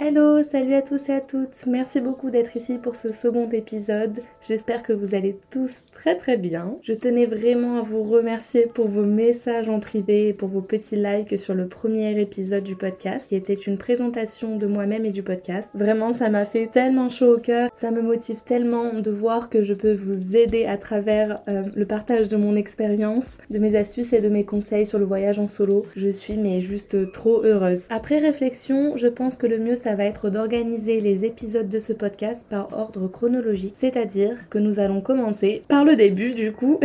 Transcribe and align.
Hello, 0.00 0.44
salut 0.44 0.74
à 0.74 0.82
tous 0.82 1.08
et 1.08 1.12
à 1.12 1.20
toutes. 1.20 1.66
Merci 1.66 2.00
beaucoup 2.00 2.30
d'être 2.30 2.56
ici 2.56 2.78
pour 2.78 2.94
ce 2.94 3.10
second 3.10 3.50
épisode. 3.50 4.20
J'espère 4.40 4.84
que 4.84 4.92
vous 4.92 5.16
allez 5.16 5.36
tous 5.50 5.72
très 5.90 6.16
très 6.16 6.36
bien. 6.36 6.76
Je 6.82 6.92
tenais 6.92 7.26
vraiment 7.26 7.78
à 7.78 7.82
vous 7.82 8.04
remercier 8.04 8.66
pour 8.66 8.86
vos 8.86 9.02
messages 9.02 9.68
en 9.68 9.80
privé 9.80 10.28
et 10.28 10.32
pour 10.32 10.50
vos 10.50 10.60
petits 10.60 10.94
likes 10.94 11.36
sur 11.36 11.52
le 11.52 11.66
premier 11.66 12.16
épisode 12.20 12.62
du 12.62 12.76
podcast 12.76 13.28
qui 13.28 13.34
était 13.34 13.54
une 13.54 13.76
présentation 13.76 14.56
de 14.56 14.68
moi-même 14.68 15.04
et 15.04 15.10
du 15.10 15.24
podcast. 15.24 15.70
Vraiment, 15.74 16.14
ça 16.14 16.28
m'a 16.28 16.44
fait 16.44 16.68
tellement 16.68 17.08
chaud 17.08 17.34
au 17.34 17.40
cœur. 17.40 17.68
Ça 17.74 17.90
me 17.90 18.00
motive 18.00 18.44
tellement 18.44 19.00
de 19.00 19.10
voir 19.10 19.50
que 19.50 19.64
je 19.64 19.74
peux 19.74 19.94
vous 19.94 20.36
aider 20.36 20.64
à 20.64 20.78
travers 20.78 21.40
euh, 21.48 21.64
le 21.74 21.86
partage 21.86 22.28
de 22.28 22.36
mon 22.36 22.54
expérience, 22.54 23.38
de 23.50 23.58
mes 23.58 23.74
astuces 23.74 24.12
et 24.12 24.20
de 24.20 24.28
mes 24.28 24.44
conseils 24.44 24.86
sur 24.86 25.00
le 25.00 25.06
voyage 25.06 25.40
en 25.40 25.48
solo. 25.48 25.86
Je 25.96 26.08
suis 26.08 26.36
mais 26.36 26.60
juste 26.60 27.10
trop 27.10 27.42
heureuse. 27.42 27.80
Après 27.90 28.20
réflexion, 28.20 28.96
je 28.96 29.08
pense 29.08 29.36
que 29.36 29.48
le 29.48 29.58
mieux 29.58 29.74
ça 29.74 29.87
va 29.94 30.04
être 30.04 30.30
d'organiser 30.30 31.00
les 31.00 31.24
épisodes 31.24 31.68
de 31.68 31.78
ce 31.78 31.92
podcast 31.92 32.46
par 32.48 32.68
ordre 32.72 33.08
chronologique, 33.08 33.74
c'est-à-dire 33.76 34.36
que 34.50 34.58
nous 34.58 34.78
allons 34.78 35.00
commencer 35.00 35.62
par 35.68 35.84
le 35.84 35.96
début 35.96 36.34
du 36.34 36.52
coup, 36.52 36.80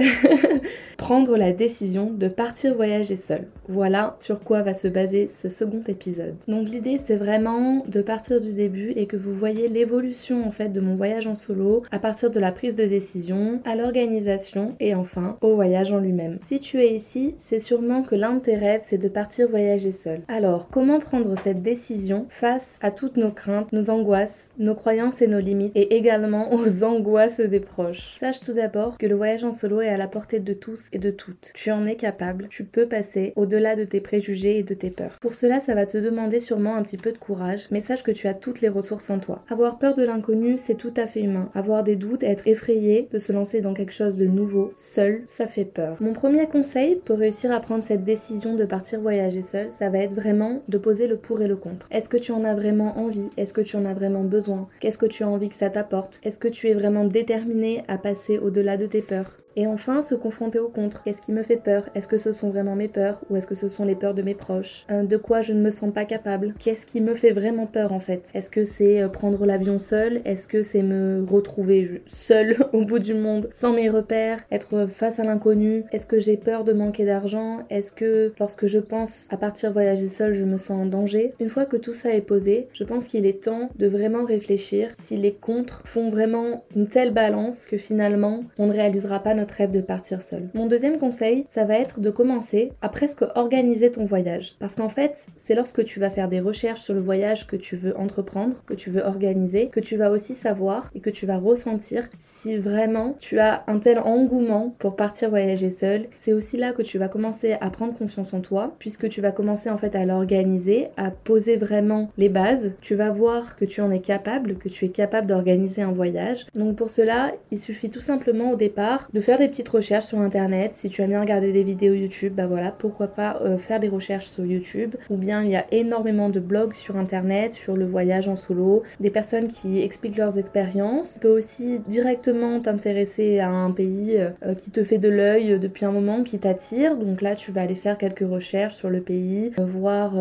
prendre 0.98 1.36
la 1.36 1.52
décision 1.52 2.12
de 2.12 2.28
partir 2.28 2.76
voyager 2.76 3.16
seul. 3.16 3.48
Voilà 3.68 4.16
sur 4.20 4.42
quoi 4.42 4.62
va 4.62 4.74
se 4.74 4.88
baser 4.88 5.28
ce 5.28 5.50
second 5.50 5.82
épisode. 5.88 6.36
Donc 6.48 6.70
l'idée 6.70 6.98
c'est 6.98 7.16
vraiment 7.16 7.84
de 7.88 8.02
partir 8.02 8.40
du 8.40 8.54
début 8.54 8.92
et 8.96 9.06
que 9.06 9.18
vous 9.18 9.34
voyez 9.34 9.68
l'évolution 9.68 10.48
en 10.48 10.52
fait 10.52 10.70
de 10.70 10.80
mon 10.80 10.96
voyage 10.96 11.28
en 11.28 11.36
solo 11.36 11.84
à 11.92 12.00
partir 12.00 12.32
de 12.32 12.40
la 12.40 12.52
prise 12.52 12.76
de 12.76 12.86
décision 12.86 13.60
à 13.66 13.76
l'organisation 13.76 14.76
et 14.80 14.96
enfin 14.96 15.38
au 15.42 15.56
voyage 15.56 15.92
en 15.92 16.00
lui-même. 16.00 16.38
Si 16.42 16.60
tu 16.60 16.80
es 16.80 16.94
ici, 16.94 17.36
c'est 17.38 17.60
sûrement 17.60 18.04
que 18.04 18.16
l'un 18.16 18.36
de 18.36 18.40
tes 18.40 18.56
rêves 18.56 18.82
c'est 18.84 18.98
de 18.98 19.10
partir 19.10 19.50
voyager 19.50 19.92
seul. 19.92 20.22
Alors 20.28 20.70
comment 20.70 21.00
prendre 21.00 21.38
cette 21.38 21.62
décision 21.62 22.26
face 22.30 22.78
à 22.82 22.92
toutes 22.94 23.18
nos 23.18 23.32
craintes, 23.32 23.72
nos 23.74 23.90
angoisses, 23.90 24.52
nos 24.58 24.76
croyances 24.76 25.22
et 25.22 25.28
nos 25.28 25.40
limites 25.40 25.74
et 25.76 25.96
également 25.96 26.54
aux 26.54 26.84
angoisses 26.84 27.40
des 27.40 27.60
proches 27.60 28.18
Sache 28.20 28.40
tout 28.40 28.54
d'abord 28.54 28.98
que 28.98 29.06
le 29.06 29.16
voyage 29.16 29.44
en 29.44 29.52
solo 29.52 29.82
est 29.82 29.90
à 29.90 29.98
la 29.98 30.08
portée 30.08 30.40
de 30.40 30.54
tous 30.54 30.84
et 30.92 31.00
de 31.00 31.12
toutes. 31.12 31.52
Tu 31.54 31.72
en 31.72 31.86
es 31.86 31.96
capable, 31.96 32.48
tu 32.50 32.64
peux 32.64 32.88
passer 32.88 33.34
au-delà 33.36 33.76
de 33.76 33.84
tes 33.84 34.02
préjugés 34.02 34.60
et 34.60 34.64
de 34.64 34.74
tes 34.74 34.90
peurs. 34.90 35.18
Pour 35.22 35.36
cela, 35.36 35.60
ça 35.60 35.74
va 35.74 35.86
te 35.86 35.98
demander 35.98 36.40
sûrement 36.40 36.76
un 36.76 36.84
petit 36.84 36.98
peu 36.98 37.12
de 37.12 37.18
courage, 37.18 37.68
mais 37.72 37.82
sache 37.82 38.04
que 38.04 38.12
tu 38.12 38.28
as 38.28 38.34
toutes 38.34 38.62
les 38.62 38.70
ressources 38.70 39.10
en 39.10 39.20
toi. 39.20 39.44
Avoir 39.50 39.78
peur 39.78 39.94
de 39.94 40.04
l'inconnu, 40.04 40.58
c'est 40.58 40.76
tout 40.76 40.94
à 40.98 41.08
fait 41.08 41.22
humain. 41.22 41.50
Avoir 41.54 41.84
des 41.84 41.96
doutes, 41.96 42.24
être 42.24 42.48
effrayé, 42.48 43.08
de 43.12 43.20
se 43.20 43.32
lancer 43.32 43.62
dans 43.62 43.74
quelque 43.74 43.94
chose 43.94 44.16
de 44.16 44.26
nouveau, 44.26 44.74
seul, 44.78 45.22
ça 45.26 45.48
fait 45.48 45.66
peur. 45.66 45.98
Mon 46.00 46.14
premier 46.14 46.48
conseil 46.48 46.96
pour 47.06 47.18
réussir 47.18 47.52
à 47.52 47.60
prendre 47.60 47.84
cette 47.84 48.04
décision 48.04 48.56
de 48.56 48.66
partir 48.66 49.00
voyager 49.00 49.44
seul, 49.44 49.72
ça 49.72 49.90
va 49.90 50.00
être 50.00 50.14
vraiment 50.14 50.62
de 50.68 50.78
poser 50.78 51.08
le 51.08 51.18
pour 51.18 51.42
et 51.42 51.48
le 51.48 51.56
contre. 51.56 51.88
Est-ce 51.92 52.10
que 52.10 52.18
tu 52.18 52.32
en 52.32 52.44
as 52.44 52.56
vraiment 52.56 52.83
envie? 52.92 53.30
Est-ce 53.38 53.54
que 53.54 53.62
tu 53.62 53.76
en 53.76 53.86
as 53.86 53.94
vraiment 53.94 54.24
besoin? 54.24 54.68
Qu'est-ce 54.80 54.98
que 54.98 55.06
tu 55.06 55.24
as 55.24 55.30
envie 55.30 55.50
que 55.50 55.56
ça 55.56 55.70
t'apporte? 55.70 56.20
Est-ce 56.24 56.40
que 56.40 56.48
tu 56.48 56.70
es 56.70 56.74
vraiment 56.74 57.06
déterminé 57.06 57.84
à 57.88 57.98
passer 57.98 58.38
au-delà 58.38 58.78
de 58.78 58.86
tes 58.86 59.02
peurs? 59.02 59.43
Et 59.56 59.68
enfin, 59.68 60.02
se 60.02 60.16
confronter 60.16 60.60
au 60.60 60.70
contre. 60.70 61.04
Qu'est-ce 61.04 61.22
qui 61.22 61.32
me 61.32 61.44
fait 61.44 61.58
peur? 61.58 61.90
Est-ce 61.96 62.08
que 62.08 62.18
ce 62.18 62.32
sont 62.32 62.50
vraiment 62.50 62.76
mes 62.76 62.88
peurs? 62.88 63.22
Ou 63.30 63.36
est-ce 63.36 63.48
que 63.48 63.56
ce 63.56 63.68
sont 63.68 63.86
les 63.86 63.96
peurs 63.96 64.14
de 64.14 64.22
mes 64.22 64.36
proches? 64.36 64.86
De 64.90 65.18
quoi 65.18 65.42
je 65.42 65.54
ne 65.54 65.62
me 65.62 65.70
sens 65.70 65.94
pas 65.94 66.06
capable. 66.06 66.54
Qu'est-ce 66.60 66.86
qui 66.86 67.02
me 67.02 67.16
fait 67.16 67.32
vraiment 67.32 67.68
peur 67.68 67.94
en 67.94 68.00
fait? 68.00 68.30
Est-ce 68.34 68.50
que 68.50 68.64
c'est 68.64 69.02
euh, 69.02 69.08
prendre 69.08 69.46
l'avion 69.46 69.80
seul? 69.80 70.22
Est-ce 70.26 70.48
que 70.48 70.62
c'est 70.62 70.84
me 70.84 71.26
retrouver 71.30 72.02
seul 72.06 72.56
au 72.74 72.84
bout 72.84 73.00
du 73.00 73.14
monde 73.14 73.50
sans 73.52 73.74
mes 73.74 73.90
repères? 73.90 74.40
Être 74.52 74.88
face 74.88 75.20
à 75.20 75.24
l'inconnu? 75.24 75.84
Est-ce 75.92 76.06
que 76.06 76.20
j'ai 76.20 76.38
peur 76.38 76.64
de 76.64 76.74
manquer 76.74 77.06
d'argent? 77.06 77.60
Est-ce 77.70 77.92
que 77.92 78.34
lorsque 78.40 78.68
je 78.68 78.80
pense 78.80 79.28
à 79.32 79.38
partir 79.38 79.72
voyager 79.72 80.10
seul, 80.10 80.34
je 80.34 80.46
me 80.46 80.58
sens 80.58 80.82
en 80.82 80.86
danger? 80.86 81.34
Une 81.40 81.50
fois 81.50 81.66
que 81.66 81.78
tout 81.78 81.94
ça 81.94 82.14
est 82.14 82.22
posé, 82.22 82.68
je 82.74 82.84
pense 82.84 83.08
qu'il 83.08 83.26
est 83.26 83.44
temps 83.44 83.70
de 83.76 83.88
vraiment 83.88 84.26
réfléchir 84.26 84.90
si 84.96 85.18
les 85.18 85.34
contres 85.34 85.82
font 85.86 86.10
vraiment 86.10 86.64
une 86.76 86.88
telle 86.88 87.14
balance 87.14 87.66
que 87.66 87.78
finalement 87.78 88.44
on 88.58 88.68
ne 88.68 88.74
réalisera 88.74 89.20
pas 89.20 89.34
notre 89.34 89.43
rêve 89.52 89.72
de 89.72 89.82
partir 89.82 90.22
seul. 90.22 90.50
Mon 90.54 90.68
deuxième 90.68 90.98
conseil, 90.98 91.46
ça 91.48 91.66
va 91.66 91.78
être 91.78 92.00
de 92.00 92.10
commencer 92.10 92.72
à 92.82 92.90
presque 92.90 93.24
organiser 93.36 93.92
ton 93.92 94.06
voyage. 94.06 94.56
Parce 94.60 94.76
qu'en 94.76 94.90
fait, 94.90 95.26
c'est 95.38 95.56
lorsque 95.56 95.84
tu 95.84 96.00
vas 96.00 96.10
faire 96.10 96.30
des 96.30 96.40
recherches 96.40 96.82
sur 96.82 96.94
le 96.94 97.00
voyage 97.00 97.48
que 97.48 97.56
tu 97.56 97.76
veux 97.76 97.98
entreprendre, 97.98 98.64
que 98.66 98.74
tu 98.74 98.90
veux 98.90 99.04
organiser, 99.04 99.68
que 99.68 99.80
tu 99.80 99.98
vas 99.98 100.12
aussi 100.12 100.34
savoir 100.34 100.92
et 100.96 101.00
que 101.00 101.10
tu 101.10 101.26
vas 101.26 101.38
ressentir 101.38 102.10
si 102.20 102.58
vraiment 102.58 103.16
tu 103.20 103.40
as 103.40 103.64
un 103.68 103.80
tel 103.80 104.00
engouement 104.00 104.76
pour 104.80 104.96
partir 104.96 105.30
voyager 105.30 105.70
seul. 105.70 106.08
C'est 106.16 106.34
aussi 106.34 106.58
là 106.58 106.74
que 106.74 106.82
tu 106.82 106.98
vas 106.98 107.08
commencer 107.08 107.54
à 107.60 107.70
prendre 107.70 107.94
confiance 107.94 108.34
en 108.34 108.42
toi, 108.42 108.76
puisque 108.80 109.10
tu 109.10 109.22
vas 109.22 109.32
commencer 109.32 109.70
en 109.70 109.78
fait 109.78 109.96
à 109.96 110.06
l'organiser, 110.06 110.90
à 110.98 111.12
poser 111.12 111.58
vraiment 111.58 112.10
les 112.18 112.30
bases. 112.30 112.72
Tu 112.82 112.96
vas 112.96 113.12
voir 113.12 113.56
que 113.56 113.66
tu 113.66 113.82
en 113.82 113.92
es 113.92 114.00
capable, 114.00 114.58
que 114.58 114.70
tu 114.70 114.86
es 114.86 114.90
capable 114.90 115.28
d'organiser 115.28 115.82
un 115.82 115.92
voyage. 115.92 116.46
Donc 116.56 116.76
pour 116.76 116.90
cela, 116.90 117.32
il 117.52 117.60
suffit 117.60 117.90
tout 117.90 118.02
simplement 118.02 118.52
au 118.52 118.56
départ 118.56 119.10
de 119.14 119.22
faire 119.22 119.33
des 119.38 119.48
petites 119.48 119.70
recherches 119.70 120.06
sur 120.06 120.20
internet. 120.20 120.74
Si 120.74 120.90
tu 120.90 121.02
aimes 121.02 121.10
bien 121.10 121.22
regarder 121.22 121.52
des 121.52 121.64
vidéos 121.64 121.94
YouTube, 121.94 122.34
bah 122.36 122.48
voilà, 122.48 122.72
pourquoi 122.72 123.08
pas 123.08 123.40
euh, 123.42 123.58
faire 123.58 123.80
des 123.80 123.90
recherches 123.90 124.28
sur 124.28 124.46
YouTube. 124.46 124.96
Ou 125.10 125.18
bien 125.18 125.44
il 125.44 125.50
y 125.50 125.56
a 125.56 125.66
énormément 125.72 126.30
de 126.30 126.40
blogs 126.40 126.74
sur 126.74 126.98
internet 126.98 127.54
sur 127.54 127.76
le 127.76 127.86
voyage 127.86 128.28
en 128.28 128.36
solo, 128.36 128.84
des 129.00 129.10
personnes 129.10 129.48
qui 129.48 129.82
expliquent 129.82 130.18
leurs 130.18 130.38
expériences. 130.38 131.16
Tu 131.16 131.20
peux 131.20 131.36
aussi 131.36 131.80
directement 131.88 132.60
t'intéresser 132.60 133.40
à 133.40 133.50
un 133.50 133.72
pays 133.72 134.18
euh, 134.18 134.54
qui 134.56 134.72
te 134.72 134.84
fait 134.84 134.98
de 134.98 135.10
l'œil 135.10 135.60
depuis 135.60 135.86
un 135.86 135.92
moment, 135.92 136.24
qui 136.24 136.38
t'attire. 136.40 136.98
Donc 136.98 137.22
là, 137.22 137.36
tu 137.36 137.52
vas 137.52 137.62
aller 137.62 137.76
faire 137.76 137.98
quelques 137.98 138.28
recherches 138.30 138.76
sur 138.76 138.90
le 138.90 139.02
pays, 139.02 139.52
euh, 139.60 139.66
voir 139.66 140.14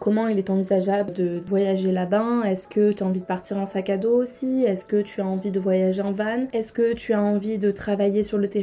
comment 0.00 0.28
il 0.28 0.38
est 0.38 0.50
envisageable 0.50 1.12
de 1.12 1.42
voyager 1.46 1.92
là-bas. 1.92 2.42
Est-ce 2.44 2.68
que 2.68 2.92
tu 2.92 3.02
as 3.02 3.06
envie 3.06 3.20
de 3.20 3.24
partir 3.24 3.56
en 3.56 3.66
sac 3.66 3.90
à 3.90 3.96
dos 3.96 4.16
aussi? 4.16 4.64
Est-ce 4.64 4.84
que 4.84 5.00
tu 5.00 5.20
as 5.20 5.26
envie 5.26 5.50
de 5.50 5.60
voyager 5.60 6.02
en 6.02 6.12
van? 6.12 6.46
Est-ce 6.52 6.72
que 6.72 6.94
tu 6.94 7.12
as 7.12 7.22
envie 7.22 7.58
de 7.58 7.70
travailler 7.70 8.22
sur 8.22 8.38
le 8.38 8.48
terrain 8.48 8.59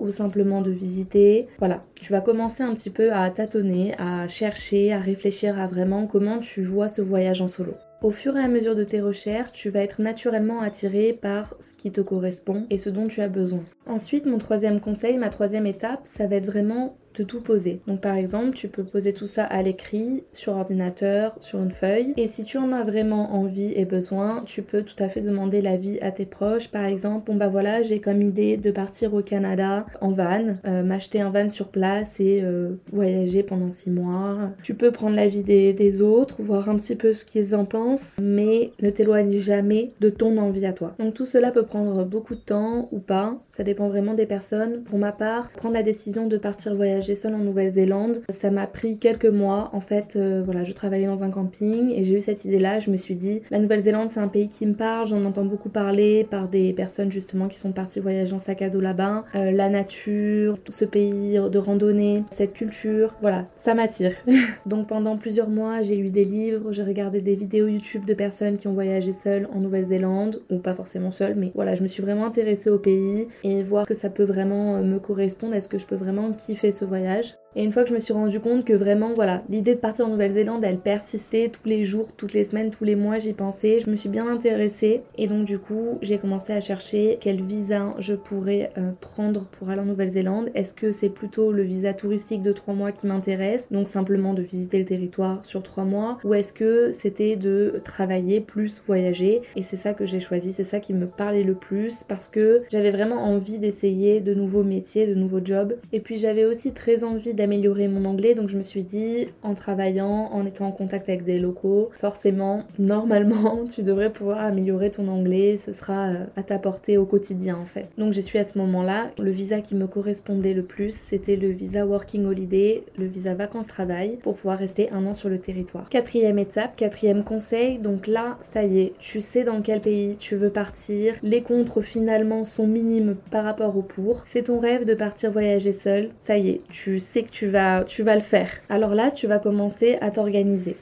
ou 0.00 0.10
simplement 0.10 0.62
de 0.62 0.70
visiter. 0.70 1.48
Voilà, 1.58 1.80
tu 1.94 2.12
vas 2.12 2.20
commencer 2.20 2.62
un 2.62 2.74
petit 2.74 2.90
peu 2.90 3.12
à 3.12 3.30
tâtonner, 3.30 3.94
à 3.98 4.28
chercher, 4.28 4.92
à 4.92 4.98
réfléchir 4.98 5.58
à 5.58 5.66
vraiment 5.66 6.06
comment 6.06 6.38
tu 6.38 6.62
vois 6.62 6.88
ce 6.88 7.02
voyage 7.02 7.40
en 7.40 7.48
solo. 7.48 7.74
Au 8.02 8.10
fur 8.10 8.34
et 8.38 8.42
à 8.42 8.48
mesure 8.48 8.74
de 8.74 8.84
tes 8.84 9.02
recherches, 9.02 9.52
tu 9.52 9.68
vas 9.68 9.80
être 9.80 10.00
naturellement 10.00 10.62
attiré 10.62 11.12
par 11.12 11.54
ce 11.60 11.74
qui 11.74 11.92
te 11.92 12.00
correspond 12.00 12.66
et 12.70 12.78
ce 12.78 12.88
dont 12.88 13.08
tu 13.08 13.20
as 13.20 13.28
besoin. 13.28 13.62
Ensuite, 13.86 14.24
mon 14.24 14.38
troisième 14.38 14.80
conseil, 14.80 15.18
ma 15.18 15.28
troisième 15.28 15.66
étape, 15.66 16.00
ça 16.04 16.26
va 16.26 16.36
être 16.36 16.46
vraiment 16.46 16.96
de 17.14 17.24
tout 17.24 17.40
poser. 17.40 17.80
Donc 17.86 18.00
par 18.00 18.16
exemple, 18.16 18.56
tu 18.56 18.68
peux 18.68 18.84
poser 18.84 19.12
tout 19.12 19.26
ça 19.26 19.44
à 19.44 19.62
l'écrit, 19.62 20.24
sur 20.32 20.52
ordinateur, 20.52 21.36
sur 21.40 21.60
une 21.60 21.70
feuille. 21.70 22.14
Et 22.16 22.26
si 22.26 22.44
tu 22.44 22.58
en 22.58 22.72
as 22.72 22.82
vraiment 22.82 23.34
envie 23.34 23.72
et 23.74 23.84
besoin, 23.84 24.42
tu 24.46 24.62
peux 24.62 24.82
tout 24.82 25.00
à 25.02 25.08
fait 25.08 25.20
demander 25.20 25.60
l'avis 25.60 25.98
à 26.00 26.10
tes 26.10 26.26
proches. 26.26 26.68
Par 26.68 26.84
exemple, 26.84 27.30
bon 27.30 27.36
bah 27.36 27.48
voilà, 27.48 27.82
j'ai 27.82 28.00
comme 28.00 28.22
idée 28.22 28.56
de 28.56 28.70
partir 28.70 29.14
au 29.14 29.22
Canada 29.22 29.86
en 30.00 30.12
van, 30.12 30.56
euh, 30.66 30.82
m'acheter 30.82 31.20
un 31.20 31.30
van 31.30 31.50
sur 31.50 31.68
place 31.68 32.20
et 32.20 32.40
euh, 32.42 32.70
voyager 32.92 33.42
pendant 33.42 33.70
six 33.70 33.90
mois. 33.90 34.50
Tu 34.62 34.74
peux 34.74 34.90
prendre 34.90 35.16
l'avis 35.16 35.42
des, 35.42 35.72
des 35.72 36.02
autres, 36.02 36.42
voir 36.42 36.68
un 36.68 36.76
petit 36.76 36.96
peu 36.96 37.12
ce 37.12 37.24
qu'ils 37.24 37.54
en 37.54 37.64
pensent, 37.64 38.18
mais 38.22 38.72
ne 38.80 38.90
t'éloigne 38.90 39.38
jamais 39.38 39.92
de 40.00 40.10
ton 40.10 40.36
envie 40.38 40.66
à 40.66 40.72
toi. 40.72 40.94
Donc 40.98 41.14
tout 41.14 41.26
cela 41.26 41.50
peut 41.50 41.64
prendre 41.64 42.04
beaucoup 42.04 42.34
de 42.34 42.40
temps 42.40 42.88
ou 42.92 42.98
pas, 42.98 43.36
ça 43.48 43.64
dépend 43.64 43.88
vraiment 43.88 44.14
des 44.14 44.26
personnes. 44.26 44.82
Pour 44.84 44.98
ma 44.98 45.12
part, 45.12 45.50
prendre 45.50 45.74
la 45.74 45.82
décision 45.82 46.26
de 46.26 46.36
partir 46.36 46.74
voyager 46.74 46.99
j'ai 47.00 47.14
seule 47.14 47.34
en 47.34 47.38
Nouvelle-Zélande. 47.38 48.22
Ça 48.28 48.50
m'a 48.50 48.66
pris 48.66 48.98
quelques 48.98 49.26
mois. 49.26 49.70
En 49.72 49.80
fait, 49.80 50.14
euh, 50.16 50.42
voilà, 50.44 50.64
je 50.64 50.72
travaillais 50.72 51.06
dans 51.06 51.22
un 51.24 51.30
camping 51.30 51.92
et 51.94 52.04
j'ai 52.04 52.16
eu 52.16 52.20
cette 52.20 52.44
idée-là. 52.44 52.80
Je 52.80 52.90
me 52.90 52.96
suis 52.96 53.16
dit, 53.16 53.42
la 53.50 53.58
Nouvelle-Zélande, 53.58 54.10
c'est 54.10 54.20
un 54.20 54.28
pays 54.28 54.48
qui 54.48 54.66
me 54.66 54.74
parle. 54.74 55.08
J'en 55.08 55.24
entends 55.24 55.44
beaucoup 55.44 55.68
parler 55.68 56.26
par 56.30 56.48
des 56.48 56.72
personnes 56.72 57.10
justement 57.10 57.48
qui 57.48 57.58
sont 57.58 57.72
parties 57.72 58.00
voyager 58.00 58.32
en 58.32 58.38
sac 58.38 58.62
à 58.62 58.70
dos 58.70 58.80
là-bas. 58.80 59.24
Euh, 59.34 59.50
la 59.50 59.68
nature, 59.68 60.58
tout 60.62 60.72
ce 60.72 60.84
pays 60.84 61.38
de 61.38 61.58
randonnée, 61.58 62.24
cette 62.30 62.52
culture, 62.52 63.16
voilà, 63.20 63.46
ça 63.56 63.74
m'attire. 63.74 64.12
Donc 64.66 64.88
pendant 64.88 65.16
plusieurs 65.16 65.48
mois, 65.48 65.82
j'ai 65.82 65.96
lu 65.96 66.10
des 66.10 66.24
livres, 66.24 66.72
j'ai 66.72 66.82
regardé 66.82 67.20
des 67.20 67.34
vidéos 67.34 67.66
YouTube 67.66 68.04
de 68.04 68.14
personnes 68.14 68.56
qui 68.56 68.68
ont 68.68 68.72
voyagé 68.72 69.12
seules 69.12 69.48
en 69.54 69.60
Nouvelle-Zélande, 69.60 70.42
ou 70.50 70.58
pas 70.58 70.74
forcément 70.74 71.10
seules, 71.10 71.34
mais 71.36 71.52
voilà, 71.54 71.74
je 71.74 71.82
me 71.82 71.88
suis 71.88 72.02
vraiment 72.02 72.26
intéressée 72.26 72.70
au 72.70 72.78
pays 72.78 73.28
et 73.44 73.62
voir 73.62 73.86
que 73.86 73.94
ça 73.94 74.10
peut 74.10 74.24
vraiment 74.24 74.76
euh, 74.76 74.82
me 74.82 74.98
correspondre. 74.98 75.54
Est-ce 75.54 75.68
que 75.68 75.78
je 75.78 75.86
peux 75.86 75.96
vraiment 75.96 76.32
kiffer 76.32 76.72
ce 76.72 76.84
voyage. 76.90 77.39
Et 77.56 77.64
une 77.64 77.72
fois 77.72 77.82
que 77.82 77.88
je 77.88 77.94
me 77.94 77.98
suis 77.98 78.12
rendu 78.12 78.38
compte 78.38 78.64
que 78.64 78.72
vraiment, 78.72 79.12
voilà, 79.12 79.42
l'idée 79.48 79.74
de 79.74 79.80
partir 79.80 80.06
en 80.06 80.10
Nouvelle-Zélande, 80.10 80.62
elle 80.62 80.78
persistait 80.78 81.48
tous 81.48 81.68
les 81.68 81.82
jours, 81.84 82.12
toutes 82.16 82.32
les 82.32 82.44
semaines, 82.44 82.70
tous 82.70 82.84
les 82.84 82.94
mois, 82.94 83.18
j'y 83.18 83.32
pensais. 83.32 83.80
Je 83.80 83.90
me 83.90 83.96
suis 83.96 84.08
bien 84.08 84.28
intéressée 84.28 85.02
et 85.18 85.26
donc 85.26 85.46
du 85.46 85.58
coup, 85.58 85.98
j'ai 86.00 86.18
commencé 86.18 86.52
à 86.52 86.60
chercher 86.60 87.18
quel 87.20 87.42
visa 87.42 87.94
je 87.98 88.14
pourrais 88.14 88.70
euh, 88.78 88.92
prendre 89.00 89.46
pour 89.46 89.68
aller 89.68 89.80
en 89.80 89.86
Nouvelle-Zélande. 89.86 90.50
Est-ce 90.54 90.74
que 90.74 90.92
c'est 90.92 91.08
plutôt 91.08 91.50
le 91.50 91.64
visa 91.64 91.92
touristique 91.92 92.42
de 92.42 92.52
trois 92.52 92.74
mois 92.74 92.92
qui 92.92 93.08
m'intéresse, 93.08 93.66
donc 93.72 93.88
simplement 93.88 94.32
de 94.32 94.42
visiter 94.42 94.78
le 94.78 94.84
territoire 94.84 95.44
sur 95.44 95.64
trois 95.64 95.84
mois, 95.84 96.18
ou 96.22 96.34
est-ce 96.34 96.52
que 96.52 96.92
c'était 96.92 97.34
de 97.34 97.80
travailler 97.82 98.40
plus 98.40 98.80
voyager? 98.86 99.42
Et 99.56 99.62
c'est 99.62 99.76
ça 99.76 99.92
que 99.92 100.04
j'ai 100.04 100.20
choisi, 100.20 100.52
c'est 100.52 100.62
ça 100.62 100.78
qui 100.78 100.94
me 100.94 101.06
parlait 101.06 101.42
le 101.42 101.54
plus 101.54 102.04
parce 102.04 102.28
que 102.28 102.62
j'avais 102.70 102.92
vraiment 102.92 103.24
envie 103.24 103.58
d'essayer 103.58 104.20
de 104.20 104.34
nouveaux 104.34 104.62
métiers, 104.62 105.08
de 105.08 105.14
nouveaux 105.14 105.44
jobs. 105.44 105.74
Et 105.92 105.98
puis 105.98 106.16
j'avais 106.16 106.44
aussi 106.44 106.72
très 106.72 107.02
envie 107.02 107.34
d'améliorer 107.40 107.88
mon 107.88 108.04
anglais, 108.04 108.34
donc 108.34 108.50
je 108.50 108.56
me 108.58 108.62
suis 108.62 108.82
dit, 108.82 109.28
en 109.42 109.54
travaillant, 109.54 110.28
en 110.30 110.44
étant 110.44 110.66
en 110.66 110.72
contact 110.72 111.08
avec 111.08 111.24
des 111.24 111.38
locaux, 111.38 111.88
forcément, 111.92 112.64
normalement, 112.78 113.64
tu 113.74 113.82
devrais 113.82 114.10
pouvoir 114.10 114.40
améliorer 114.40 114.90
ton 114.90 115.08
anglais, 115.08 115.56
ce 115.56 115.72
sera 115.72 116.08
euh, 116.08 116.24
à 116.36 116.42
ta 116.42 116.58
portée 116.58 116.98
au 116.98 117.06
quotidien 117.06 117.56
en 117.56 117.64
fait. 117.64 117.86
Donc 117.96 118.12
j'ai 118.12 118.20
su 118.20 118.36
à 118.36 118.44
ce 118.44 118.58
moment-là, 118.58 119.10
le 119.18 119.30
visa 119.30 119.60
qui 119.60 119.74
me 119.74 119.86
correspondait 119.86 120.52
le 120.52 120.62
plus, 120.62 120.94
c'était 120.94 121.36
le 121.36 121.48
visa 121.48 121.86
Working 121.86 122.26
Holiday, 122.26 122.84
le 122.98 123.06
visa 123.06 123.32
vacances-travail, 123.32 124.18
pour 124.22 124.34
pouvoir 124.34 124.58
rester 124.58 124.90
un 124.92 125.06
an 125.06 125.14
sur 125.14 125.30
le 125.30 125.38
territoire. 125.38 125.88
Quatrième 125.88 126.38
étape, 126.38 126.76
quatrième 126.76 127.24
conseil, 127.24 127.78
donc 127.78 128.06
là, 128.06 128.36
ça 128.42 128.64
y 128.64 128.80
est, 128.80 128.92
tu 128.98 129.22
sais 129.22 129.44
dans 129.44 129.62
quel 129.62 129.80
pays 129.80 130.16
tu 130.18 130.36
veux 130.36 130.50
partir, 130.50 131.14
les 131.22 131.42
contres 131.42 131.80
finalement 131.80 132.44
sont 132.44 132.66
minimes 132.66 133.16
par 133.30 133.44
rapport 133.44 133.76
au 133.78 133.82
pour. 133.82 134.24
C'est 134.26 134.44
ton 134.44 134.58
rêve 134.58 134.84
de 134.84 134.94
partir 134.94 135.30
voyager 135.30 135.72
seul, 135.72 136.10
ça 136.18 136.36
y 136.36 136.50
est, 136.50 136.60
tu 136.68 136.98
sais 136.98 137.22
que 137.22 137.29
tu 137.30 137.48
vas, 137.48 137.84
tu 137.84 138.02
vas 138.02 138.14
le 138.14 138.20
faire. 138.20 138.50
Alors 138.68 138.94
là, 138.94 139.10
tu 139.10 139.26
vas 139.26 139.38
commencer 139.38 139.98
à 140.00 140.10
t'organiser. 140.10 140.76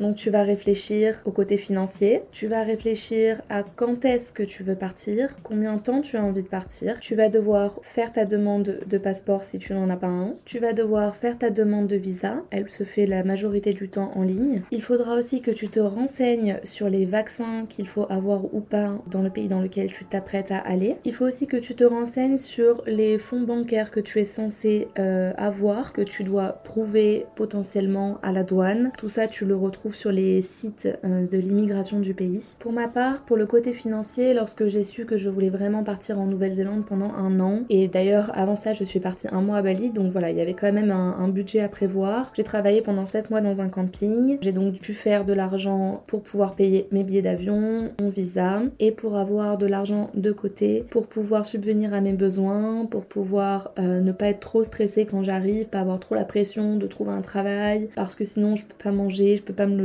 Donc 0.00 0.16
tu 0.16 0.30
vas 0.30 0.42
réfléchir 0.42 1.20
au 1.26 1.30
côté 1.30 1.58
financier, 1.58 2.22
tu 2.32 2.46
vas 2.46 2.62
réfléchir 2.62 3.42
à 3.50 3.62
quand 3.62 4.06
est-ce 4.06 4.32
que 4.32 4.42
tu 4.42 4.62
veux 4.62 4.74
partir, 4.74 5.36
combien 5.42 5.76
de 5.76 5.82
temps 5.82 6.00
tu 6.00 6.16
as 6.16 6.24
envie 6.24 6.42
de 6.42 6.48
partir, 6.48 6.98
tu 7.00 7.14
vas 7.14 7.28
devoir 7.28 7.78
faire 7.82 8.10
ta 8.10 8.24
demande 8.24 8.80
de 8.86 8.98
passeport 8.98 9.44
si 9.44 9.58
tu 9.58 9.74
n'en 9.74 9.90
as 9.90 9.96
pas 9.96 10.06
un, 10.06 10.36
tu 10.46 10.58
vas 10.58 10.72
devoir 10.72 11.16
faire 11.16 11.36
ta 11.36 11.50
demande 11.50 11.86
de 11.86 11.96
visa, 11.96 12.42
elle 12.50 12.70
se 12.70 12.84
fait 12.84 13.04
la 13.04 13.22
majorité 13.24 13.74
du 13.74 13.90
temps 13.90 14.12
en 14.14 14.22
ligne. 14.22 14.62
Il 14.70 14.80
faudra 14.80 15.16
aussi 15.16 15.42
que 15.42 15.50
tu 15.50 15.68
te 15.68 15.80
renseignes 15.80 16.60
sur 16.64 16.88
les 16.88 17.04
vaccins 17.04 17.66
qu'il 17.68 17.86
faut 17.86 18.06
avoir 18.08 18.54
ou 18.54 18.60
pas 18.60 19.02
dans 19.06 19.20
le 19.20 19.28
pays 19.28 19.48
dans 19.48 19.60
lequel 19.60 19.92
tu 19.92 20.06
t'apprêtes 20.06 20.50
à 20.50 20.58
aller. 20.60 20.96
Il 21.04 21.12
faut 21.12 21.26
aussi 21.26 21.46
que 21.46 21.58
tu 21.58 21.74
te 21.74 21.84
renseignes 21.84 22.38
sur 22.38 22.82
les 22.86 23.18
fonds 23.18 23.42
bancaires 23.42 23.90
que 23.90 24.00
tu 24.00 24.18
es 24.18 24.24
censé 24.24 24.88
euh, 24.98 25.34
avoir, 25.36 25.92
que 25.92 26.00
tu 26.00 26.24
dois 26.24 26.52
prouver 26.64 27.26
potentiellement 27.36 28.18
à 28.22 28.32
la 28.32 28.44
douane. 28.44 28.92
Tout 28.96 29.10
ça 29.10 29.28
tu 29.28 29.44
le 29.44 29.56
retrouves 29.56 29.89
sur 29.94 30.12
les 30.12 30.42
sites 30.42 30.88
euh, 31.04 31.26
de 31.26 31.38
l'immigration 31.38 32.00
du 32.00 32.14
pays. 32.14 32.54
Pour 32.58 32.72
ma 32.72 32.88
part, 32.88 33.20
pour 33.22 33.36
le 33.36 33.46
côté 33.46 33.72
financier, 33.72 34.34
lorsque 34.34 34.66
j'ai 34.66 34.84
su 34.84 35.04
que 35.04 35.16
je 35.16 35.28
voulais 35.28 35.50
vraiment 35.50 35.84
partir 35.84 36.18
en 36.20 36.26
Nouvelle-Zélande 36.26 36.84
pendant 36.86 37.12
un 37.14 37.40
an, 37.40 37.62
et 37.68 37.88
d'ailleurs 37.88 38.30
avant 38.34 38.56
ça 38.56 38.72
je 38.72 38.84
suis 38.84 39.00
partie 39.00 39.26
un 39.32 39.40
mois 39.40 39.58
à 39.58 39.62
Bali, 39.62 39.90
donc 39.90 40.12
voilà, 40.12 40.30
il 40.30 40.36
y 40.36 40.40
avait 40.40 40.54
quand 40.54 40.72
même 40.72 40.90
un, 40.90 41.28
budget 41.30 41.60
à 41.60 41.68
prévoir. 41.68 42.32
J'ai 42.34 42.42
travaillé 42.42 42.82
pendant 42.82 43.06
7 43.06 43.30
mois 43.30 43.40
dans 43.40 43.60
un 43.60 43.68
camping, 43.68 44.38
j'ai 44.40 44.52
donc 44.52 44.80
pu 44.80 44.94
faire 44.94 45.24
de 45.24 45.32
l'argent 45.32 46.02
pour 46.08 46.22
pouvoir 46.22 46.54
payer 46.56 46.88
mes 46.90 47.04
billets 47.04 47.22
d'avion, 47.22 47.90
mon 48.00 48.08
visa, 48.08 48.62
et 48.80 48.90
pour 48.90 49.16
avoir 49.16 49.58
de 49.58 49.66
l'argent 49.66 50.10
de 50.14 50.32
côté, 50.32 50.84
pour 50.90 51.06
pouvoir 51.06 51.46
subvenir 51.46 51.94
à 51.94 52.00
mes 52.00 52.12
besoins, 52.12 52.86
pour 52.86 53.04
pouvoir 53.04 53.72
euh, 53.78 54.00
ne 54.00 54.12
pas 54.12 54.26
être 54.26 54.40
trop 54.40 54.64
stressée 54.64 55.04
quand 55.04 55.22
j'arrive, 55.22 55.66
pas 55.66 55.80
avoir 55.80 56.00
trop 56.00 56.16
la 56.16 56.24
pression 56.24 56.76
de 56.76 56.86
trouver 56.86 57.12
un 57.12 57.22
travail, 57.22 57.88
parce 57.94 58.14
que 58.14 58.24
sinon 58.24 58.56
je 58.56 58.64
peux 58.64 58.82
pas 58.82 58.92
manger, 58.92 59.36
je 59.36 59.42
peux 59.42 59.52
pas 59.52 59.66
me 59.66 59.79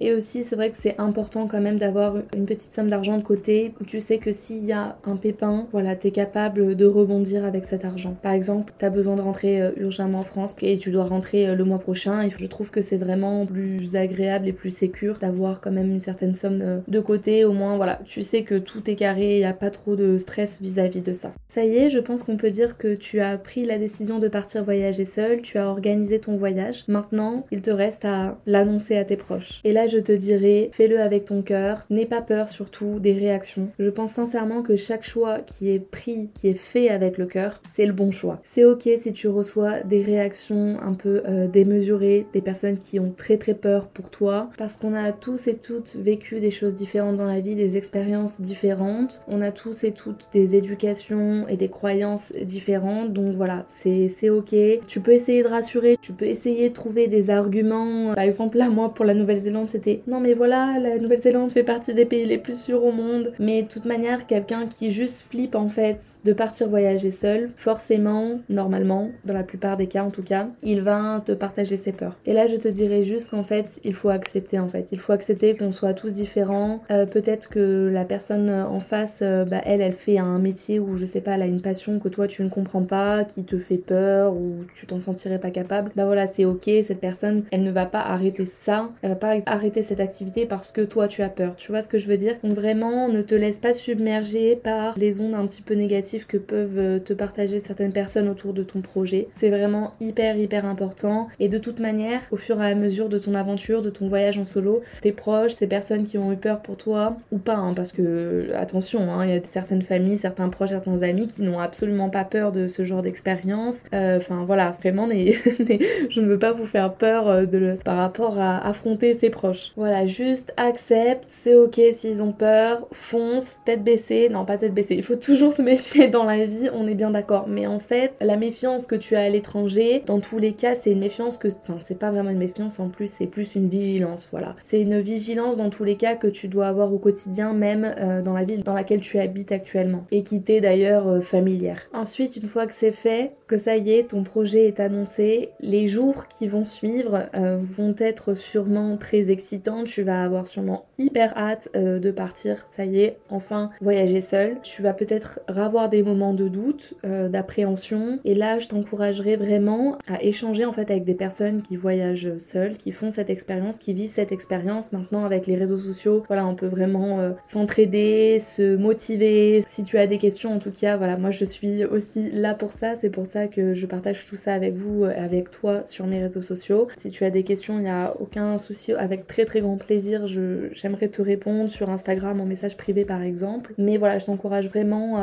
Et 0.00 0.12
aussi, 0.14 0.44
c'est 0.44 0.56
vrai 0.56 0.70
que 0.70 0.76
c'est 0.76 0.98
important 0.98 1.46
quand 1.46 1.60
même 1.60 1.78
d'avoir 1.78 2.16
une 2.36 2.46
petite 2.46 2.74
somme 2.74 2.88
d'argent 2.88 3.18
de 3.18 3.22
côté 3.22 3.74
tu 3.86 4.00
sais 4.00 4.18
que 4.18 4.32
s'il 4.32 4.64
y 4.64 4.72
a 4.72 4.98
un 5.04 5.16
pépin, 5.16 5.66
voilà, 5.72 5.96
t'es 5.96 6.10
capable 6.10 6.76
de 6.76 6.86
rebondir 6.86 7.44
avec 7.44 7.64
cet 7.64 7.84
argent. 7.84 8.16
Par 8.22 8.32
exemple, 8.32 8.72
t'as 8.78 8.90
besoin 8.90 9.16
de 9.16 9.20
rentrer 9.20 9.60
euh, 9.60 9.72
urgemment 9.76 10.20
en 10.20 10.22
France 10.22 10.54
et 10.62 10.78
tu 10.78 10.90
dois 10.90 11.04
rentrer 11.04 11.48
euh, 11.48 11.54
le 11.54 11.64
mois 11.64 11.78
prochain. 11.78 12.22
Et 12.22 12.30
je 12.30 12.46
trouve 12.46 12.70
que 12.70 12.82
c'est 12.82 12.96
vraiment 12.96 13.46
plus 13.46 13.96
agréable 13.96 14.48
et 14.48 14.52
plus 14.52 14.70
sécur 14.70 15.18
d'avoir 15.18 15.60
quand 15.60 15.72
même 15.72 15.90
une 15.90 16.00
certaine 16.00 16.34
somme 16.34 16.60
euh, 16.62 16.78
de 16.88 17.00
côté. 17.00 17.44
Au 17.44 17.52
moins, 17.52 17.76
voilà, 17.76 18.00
tu 18.04 18.22
sais 18.22 18.42
que 18.42 18.56
tout 18.56 18.88
est 18.88 18.94
carré, 18.94 19.36
il 19.36 19.38
n'y 19.38 19.44
a 19.44 19.54
pas 19.54 19.70
trop 19.70 19.96
de 19.96 20.18
stress 20.18 20.60
vis-à-vis 20.60 21.00
-vis 21.00 21.04
de 21.04 21.12
ça. 21.12 21.32
Ça 21.48 21.64
y 21.64 21.76
est, 21.76 21.90
je 21.90 21.98
pense 21.98 22.22
qu'on 22.22 22.36
peut 22.36 22.50
dire 22.50 22.78
que 22.78 22.94
tu 22.94 23.20
as 23.20 23.36
pris 23.38 23.64
la 23.64 23.78
décision 23.78 24.18
de 24.18 24.28
partir 24.28 24.62
voyager 24.62 25.04
seul, 25.04 25.42
tu 25.42 25.58
as 25.58 25.68
organisé 25.68 26.20
ton 26.20 26.36
voyage. 26.36 26.84
Maintenant, 26.86 27.46
il 27.50 27.60
te 27.62 27.70
reste 27.72 28.04
à 28.04 28.38
l'annoncer 28.46 28.96
à 28.96 29.04
tes 29.04 29.16
proches. 29.16 29.39
Et 29.64 29.72
là, 29.72 29.86
je 29.86 29.98
te 29.98 30.12
dirais, 30.12 30.70
fais-le 30.72 31.00
avec 31.00 31.24
ton 31.24 31.42
cœur, 31.42 31.86
n'aie 31.90 32.06
pas 32.06 32.22
peur 32.22 32.48
surtout 32.48 32.98
des 32.98 33.12
réactions. 33.12 33.70
Je 33.78 33.90
pense 33.90 34.12
sincèrement 34.12 34.62
que 34.62 34.76
chaque 34.76 35.04
choix 35.04 35.40
qui 35.40 35.70
est 35.70 35.80
pris, 35.80 36.30
qui 36.34 36.48
est 36.48 36.54
fait 36.54 36.88
avec 36.88 37.18
le 37.18 37.26
cœur, 37.26 37.60
c'est 37.70 37.86
le 37.86 37.92
bon 37.92 38.10
choix. 38.10 38.40
C'est 38.42 38.64
ok 38.64 38.88
si 38.98 39.12
tu 39.12 39.28
reçois 39.28 39.80
des 39.80 40.02
réactions 40.02 40.78
un 40.82 40.94
peu 40.94 41.22
euh, 41.26 41.46
démesurées, 41.46 42.26
des 42.32 42.40
personnes 42.40 42.78
qui 42.78 42.98
ont 43.00 43.12
très 43.16 43.36
très 43.36 43.54
peur 43.54 43.88
pour 43.88 44.10
toi, 44.10 44.50
parce 44.58 44.76
qu'on 44.76 44.94
a 44.94 45.12
tous 45.12 45.48
et 45.48 45.56
toutes 45.56 45.96
vécu 45.96 46.40
des 46.40 46.50
choses 46.50 46.74
différentes 46.74 47.16
dans 47.16 47.24
la 47.24 47.40
vie, 47.40 47.54
des 47.54 47.76
expériences 47.76 48.40
différentes. 48.40 49.22
On 49.28 49.40
a 49.40 49.52
tous 49.52 49.84
et 49.84 49.92
toutes 49.92 50.28
des 50.32 50.56
éducations 50.56 51.46
et 51.48 51.56
des 51.56 51.68
croyances 51.68 52.32
différentes, 52.42 53.12
donc 53.12 53.34
voilà, 53.34 53.64
c'est 53.68 54.30
ok. 54.30 54.54
Tu 54.86 55.00
peux 55.00 55.12
essayer 55.12 55.42
de 55.42 55.48
rassurer, 55.48 55.96
tu 56.00 56.12
peux 56.12 56.26
essayer 56.26 56.68
de 56.68 56.74
trouver 56.74 57.08
des 57.08 57.30
arguments. 57.30 58.14
Par 58.14 58.24
exemple, 58.24 58.58
là, 58.58 58.68
moi, 58.68 58.92
pour 58.94 59.04
la 59.04 59.14
Nouvelle-Zélande, 59.20 59.68
c'était 59.68 60.02
non 60.06 60.20
mais 60.20 60.34
voilà, 60.34 60.78
la 60.80 60.98
Nouvelle-Zélande 60.98 61.52
fait 61.52 61.62
partie 61.62 61.94
des 61.94 62.04
pays 62.04 62.26
les 62.26 62.38
plus 62.38 62.60
sûrs 62.60 62.84
au 62.84 62.92
monde. 62.92 63.32
Mais 63.38 63.62
de 63.62 63.68
toute 63.68 63.84
manière, 63.84 64.26
quelqu'un 64.26 64.66
qui 64.66 64.90
juste 64.90 65.24
flippe 65.30 65.54
en 65.54 65.68
fait 65.68 66.00
de 66.24 66.32
partir 66.32 66.68
voyager 66.68 67.10
seul, 67.10 67.50
forcément, 67.56 68.40
normalement, 68.48 69.10
dans 69.24 69.34
la 69.34 69.44
plupart 69.44 69.76
des 69.76 69.86
cas 69.86 70.02
en 70.02 70.10
tout 70.10 70.22
cas, 70.22 70.48
il 70.62 70.80
va 70.80 71.22
te 71.24 71.32
partager 71.32 71.76
ses 71.76 71.92
peurs. 71.92 72.16
Et 72.26 72.32
là, 72.32 72.46
je 72.46 72.56
te 72.56 72.68
dirais 72.68 73.02
juste 73.02 73.30
qu'en 73.30 73.42
fait, 73.42 73.80
il 73.84 73.94
faut 73.94 74.08
accepter 74.08 74.58
en 74.58 74.68
fait. 74.68 74.88
Il 74.92 74.98
faut 74.98 75.12
accepter 75.12 75.56
qu'on 75.56 75.72
soit 75.72 75.94
tous 75.94 76.12
différents. 76.12 76.82
Euh, 76.90 77.06
peut-être 77.06 77.48
que 77.48 77.88
la 77.92 78.04
personne 78.04 78.50
en 78.50 78.80
face, 78.80 79.20
euh, 79.22 79.44
bah, 79.44 79.60
elle, 79.64 79.80
elle 79.80 79.92
fait 79.92 80.18
un 80.18 80.38
métier 80.38 80.80
où 80.80 80.96
je 80.96 81.06
sais 81.06 81.20
pas, 81.20 81.32
elle 81.32 81.42
a 81.42 81.46
une 81.46 81.62
passion 81.62 81.98
que 81.98 82.08
toi 82.08 82.26
tu 82.26 82.42
ne 82.42 82.48
comprends 82.48 82.82
pas, 82.82 83.24
qui 83.24 83.44
te 83.44 83.58
fait 83.58 83.78
peur 83.78 84.34
ou 84.34 84.64
tu 84.74 84.86
t'en 84.86 85.00
sentirais 85.00 85.38
pas 85.38 85.50
capable. 85.50 85.92
Bah 85.94 86.04
voilà, 86.04 86.26
c'est 86.26 86.44
ok, 86.44 86.70
cette 86.82 87.00
personne, 87.00 87.44
elle 87.50 87.62
ne 87.62 87.70
va 87.70 87.86
pas 87.86 88.00
arrêter 88.00 88.40
ça 88.46 88.90
pas 89.16 89.36
arrêter 89.46 89.82
cette 89.82 90.00
activité 90.00 90.46
parce 90.46 90.72
que 90.72 90.80
toi 90.82 91.08
tu 91.08 91.22
as 91.22 91.28
peur. 91.28 91.56
Tu 91.56 91.70
vois 91.72 91.82
ce 91.82 91.88
que 91.88 91.98
je 91.98 92.06
veux 92.06 92.16
dire? 92.16 92.36
Donc 92.42 92.54
vraiment, 92.54 93.08
ne 93.08 93.22
te 93.22 93.34
laisse 93.34 93.58
pas 93.58 93.72
submerger 93.72 94.56
par 94.56 94.98
les 94.98 95.20
ondes 95.20 95.34
un 95.34 95.46
petit 95.46 95.62
peu 95.62 95.74
négatives 95.74 96.26
que 96.26 96.36
peuvent 96.36 96.78
euh, 96.78 96.98
te 96.98 97.12
partager 97.12 97.60
certaines 97.60 97.92
personnes 97.92 98.28
autour 98.28 98.52
de 98.52 98.62
ton 98.62 98.80
projet. 98.80 99.28
C'est 99.32 99.50
vraiment 99.50 99.94
hyper 100.00 100.36
hyper 100.36 100.66
important. 100.66 101.28
Et 101.38 101.48
de 101.48 101.58
toute 101.58 101.80
manière, 101.80 102.20
au 102.30 102.36
fur 102.36 102.60
et 102.62 102.70
à 102.70 102.74
mesure 102.74 103.08
de 103.08 103.18
ton 103.18 103.34
aventure, 103.34 103.82
de 103.82 103.90
ton 103.90 104.08
voyage 104.08 104.38
en 104.38 104.44
solo, 104.44 104.82
tes 105.02 105.12
proches, 105.12 105.52
ces 105.52 105.66
personnes 105.66 106.04
qui 106.04 106.18
ont 106.18 106.32
eu 106.32 106.36
peur 106.36 106.60
pour 106.60 106.76
toi 106.76 107.16
ou 107.30 107.38
pas, 107.38 107.56
hein, 107.56 107.74
parce 107.74 107.92
que 107.92 108.50
attention, 108.54 109.10
hein, 109.12 109.24
il 109.24 109.34
y 109.34 109.36
a 109.36 109.40
certaines 109.44 109.82
familles, 109.82 110.18
certains 110.18 110.48
proches, 110.48 110.70
certains 110.70 111.02
amis 111.02 111.28
qui 111.28 111.42
n'ont 111.42 111.60
absolument 111.60 112.10
pas 112.10 112.24
peur 112.24 112.52
de 112.52 112.68
ce 112.68 112.84
genre 112.84 113.02
d'expérience. 113.02 113.84
Euh, 113.94 114.18
enfin 114.18 114.44
voilà, 114.44 114.76
vraiment, 114.80 115.08
je 115.10 116.20
ne 116.20 116.26
veux 116.26 116.38
pas 116.38 116.52
vous 116.52 116.66
faire 116.66 116.92
peur 116.94 117.28
euh, 117.28 117.44
de, 117.44 117.76
par 117.84 117.96
rapport 117.96 118.38
à 118.38 118.66
affronter 118.66 118.99
ses 119.00 119.30
proches. 119.30 119.72
Voilà, 119.76 120.06
juste 120.06 120.52
accepte, 120.56 121.24
c'est 121.28 121.54
ok 121.54 121.80
s'ils 121.92 122.22
ont 122.22 122.32
peur, 122.32 122.86
fonce, 122.92 123.58
tête 123.64 123.82
baissée, 123.82 124.28
non 124.28 124.44
pas 124.44 124.58
tête 124.58 124.74
baissée, 124.74 124.96
il 124.96 125.02
faut 125.02 125.16
toujours 125.16 125.52
se 125.52 125.62
méfier 125.62 126.08
dans 126.08 126.24
la 126.24 126.44
vie, 126.44 126.68
on 126.72 126.86
est 126.86 126.94
bien 126.94 127.10
d'accord. 127.10 127.46
Mais 127.48 127.66
en 127.66 127.78
fait, 127.78 128.14
la 128.20 128.36
méfiance 128.36 128.86
que 128.86 128.94
tu 128.94 129.16
as 129.16 129.22
à 129.22 129.28
l'étranger, 129.28 130.02
dans 130.06 130.20
tous 130.20 130.38
les 130.38 130.52
cas, 130.52 130.74
c'est 130.74 130.90
une 130.90 131.00
méfiance 131.00 131.38
que, 131.38 131.48
enfin, 131.48 131.78
c'est 131.82 131.98
pas 131.98 132.10
vraiment 132.10 132.30
une 132.30 132.38
méfiance 132.38 132.80
en 132.80 132.88
plus, 132.88 133.10
c'est 133.10 133.26
plus 133.26 133.54
une 133.54 133.68
vigilance, 133.68 134.28
voilà. 134.30 134.56
C'est 134.62 134.80
une 134.80 135.00
vigilance 135.00 135.56
dans 135.56 135.70
tous 135.70 135.84
les 135.84 135.96
cas 135.96 136.14
que 136.14 136.26
tu 136.26 136.48
dois 136.48 136.66
avoir 136.66 136.92
au 136.92 136.98
quotidien, 136.98 137.52
même 137.52 137.94
euh, 137.98 138.22
dans 138.22 138.32
la 138.32 138.44
ville 138.44 138.62
dans 138.62 138.74
laquelle 138.74 139.00
tu 139.00 139.18
habites 139.18 139.52
actuellement, 139.52 140.04
et 140.10 140.22
qui 140.22 140.42
t'est 140.42 140.60
d'ailleurs 140.60 141.08
euh, 141.08 141.20
familière. 141.20 141.80
Ensuite, 141.92 142.36
une 142.36 142.48
fois 142.48 142.66
que 142.66 142.74
c'est 142.74 142.92
fait, 142.92 143.32
que 143.50 143.58
ça 143.58 143.76
y 143.76 143.90
est, 143.90 144.10
ton 144.10 144.22
projet 144.22 144.68
est 144.68 144.78
annoncé, 144.78 145.50
les 145.58 145.88
jours 145.88 146.28
qui 146.28 146.46
vont 146.46 146.64
suivre 146.64 147.26
euh, 147.36 147.58
vont 147.60 147.96
être 147.98 148.32
sûrement 148.32 148.96
très 148.96 149.32
excitant. 149.32 149.82
Tu 149.82 150.02
vas 150.02 150.22
avoir 150.22 150.46
sûrement 150.46 150.84
hyper 150.98 151.36
hâte 151.36 151.68
euh, 151.74 151.98
de 151.98 152.12
partir. 152.12 152.64
Ça 152.70 152.84
y 152.84 153.00
est, 153.00 153.16
enfin 153.28 153.70
voyager 153.80 154.20
seul. 154.20 154.58
Tu 154.62 154.82
vas 154.82 154.92
peut-être 154.92 155.40
avoir 155.48 155.88
des 155.88 156.04
moments 156.04 156.32
de 156.32 156.46
doute, 156.46 156.94
euh, 157.04 157.28
d'appréhension. 157.28 158.20
Et 158.24 158.36
là, 158.36 158.60
je 158.60 158.68
t'encouragerais 158.68 159.34
vraiment 159.34 159.98
à 160.06 160.22
échanger 160.22 160.64
en 160.64 160.72
fait 160.72 160.88
avec 160.88 161.02
des 161.02 161.14
personnes 161.14 161.62
qui 161.62 161.74
voyagent 161.74 162.38
seules, 162.38 162.76
qui 162.76 162.92
font 162.92 163.10
cette 163.10 163.30
expérience, 163.30 163.78
qui 163.78 163.94
vivent 163.94 164.10
cette 164.10 164.30
expérience. 164.30 164.92
Maintenant, 164.92 165.24
avec 165.24 165.48
les 165.48 165.56
réseaux 165.56 165.78
sociaux, 165.78 166.22
voilà, 166.28 166.46
on 166.46 166.54
peut 166.54 166.68
vraiment 166.68 167.34
s'entraider, 167.42 168.38
se 168.38 168.76
motiver. 168.76 169.64
Si 169.66 169.82
tu 169.82 169.98
as 169.98 170.06
des 170.06 170.18
questions, 170.18 170.54
en 170.54 170.60
tout 170.60 170.70
cas, 170.70 170.96
voilà, 170.96 171.16
moi 171.16 171.32
je 171.32 171.44
suis 171.44 171.84
aussi 171.84 172.30
là 172.30 172.54
pour 172.54 172.72
ça. 172.72 172.94
C'est 172.94 173.10
pour 173.10 173.26
ça 173.26 173.39
que 173.48 173.74
je 173.74 173.86
partage 173.86 174.26
tout 174.26 174.36
ça 174.36 174.54
avec 174.54 174.74
vous, 174.74 175.04
avec 175.04 175.50
toi 175.50 175.82
sur 175.86 176.06
mes 176.06 176.22
réseaux 176.22 176.42
sociaux. 176.42 176.88
Si 176.96 177.10
tu 177.10 177.24
as 177.24 177.30
des 177.30 177.42
questions, 177.42 177.78
il 177.78 177.82
n'y 177.82 177.90
a 177.90 178.14
aucun 178.20 178.58
souci 178.58 178.92
avec 178.92 179.26
très 179.26 179.44
très 179.44 179.60
grand 179.60 179.76
plaisir, 179.76 180.26
j'aimerais 180.26 181.08
te 181.08 181.22
répondre 181.22 181.68
sur 181.68 181.90
Instagram 181.90 182.40
en 182.40 182.46
message 182.46 182.76
privé 182.76 183.04
par 183.04 183.22
exemple. 183.22 183.72
Mais 183.78 183.96
voilà, 183.96 184.18
je 184.18 184.26
t'encourage 184.26 184.68
vraiment 184.68 185.16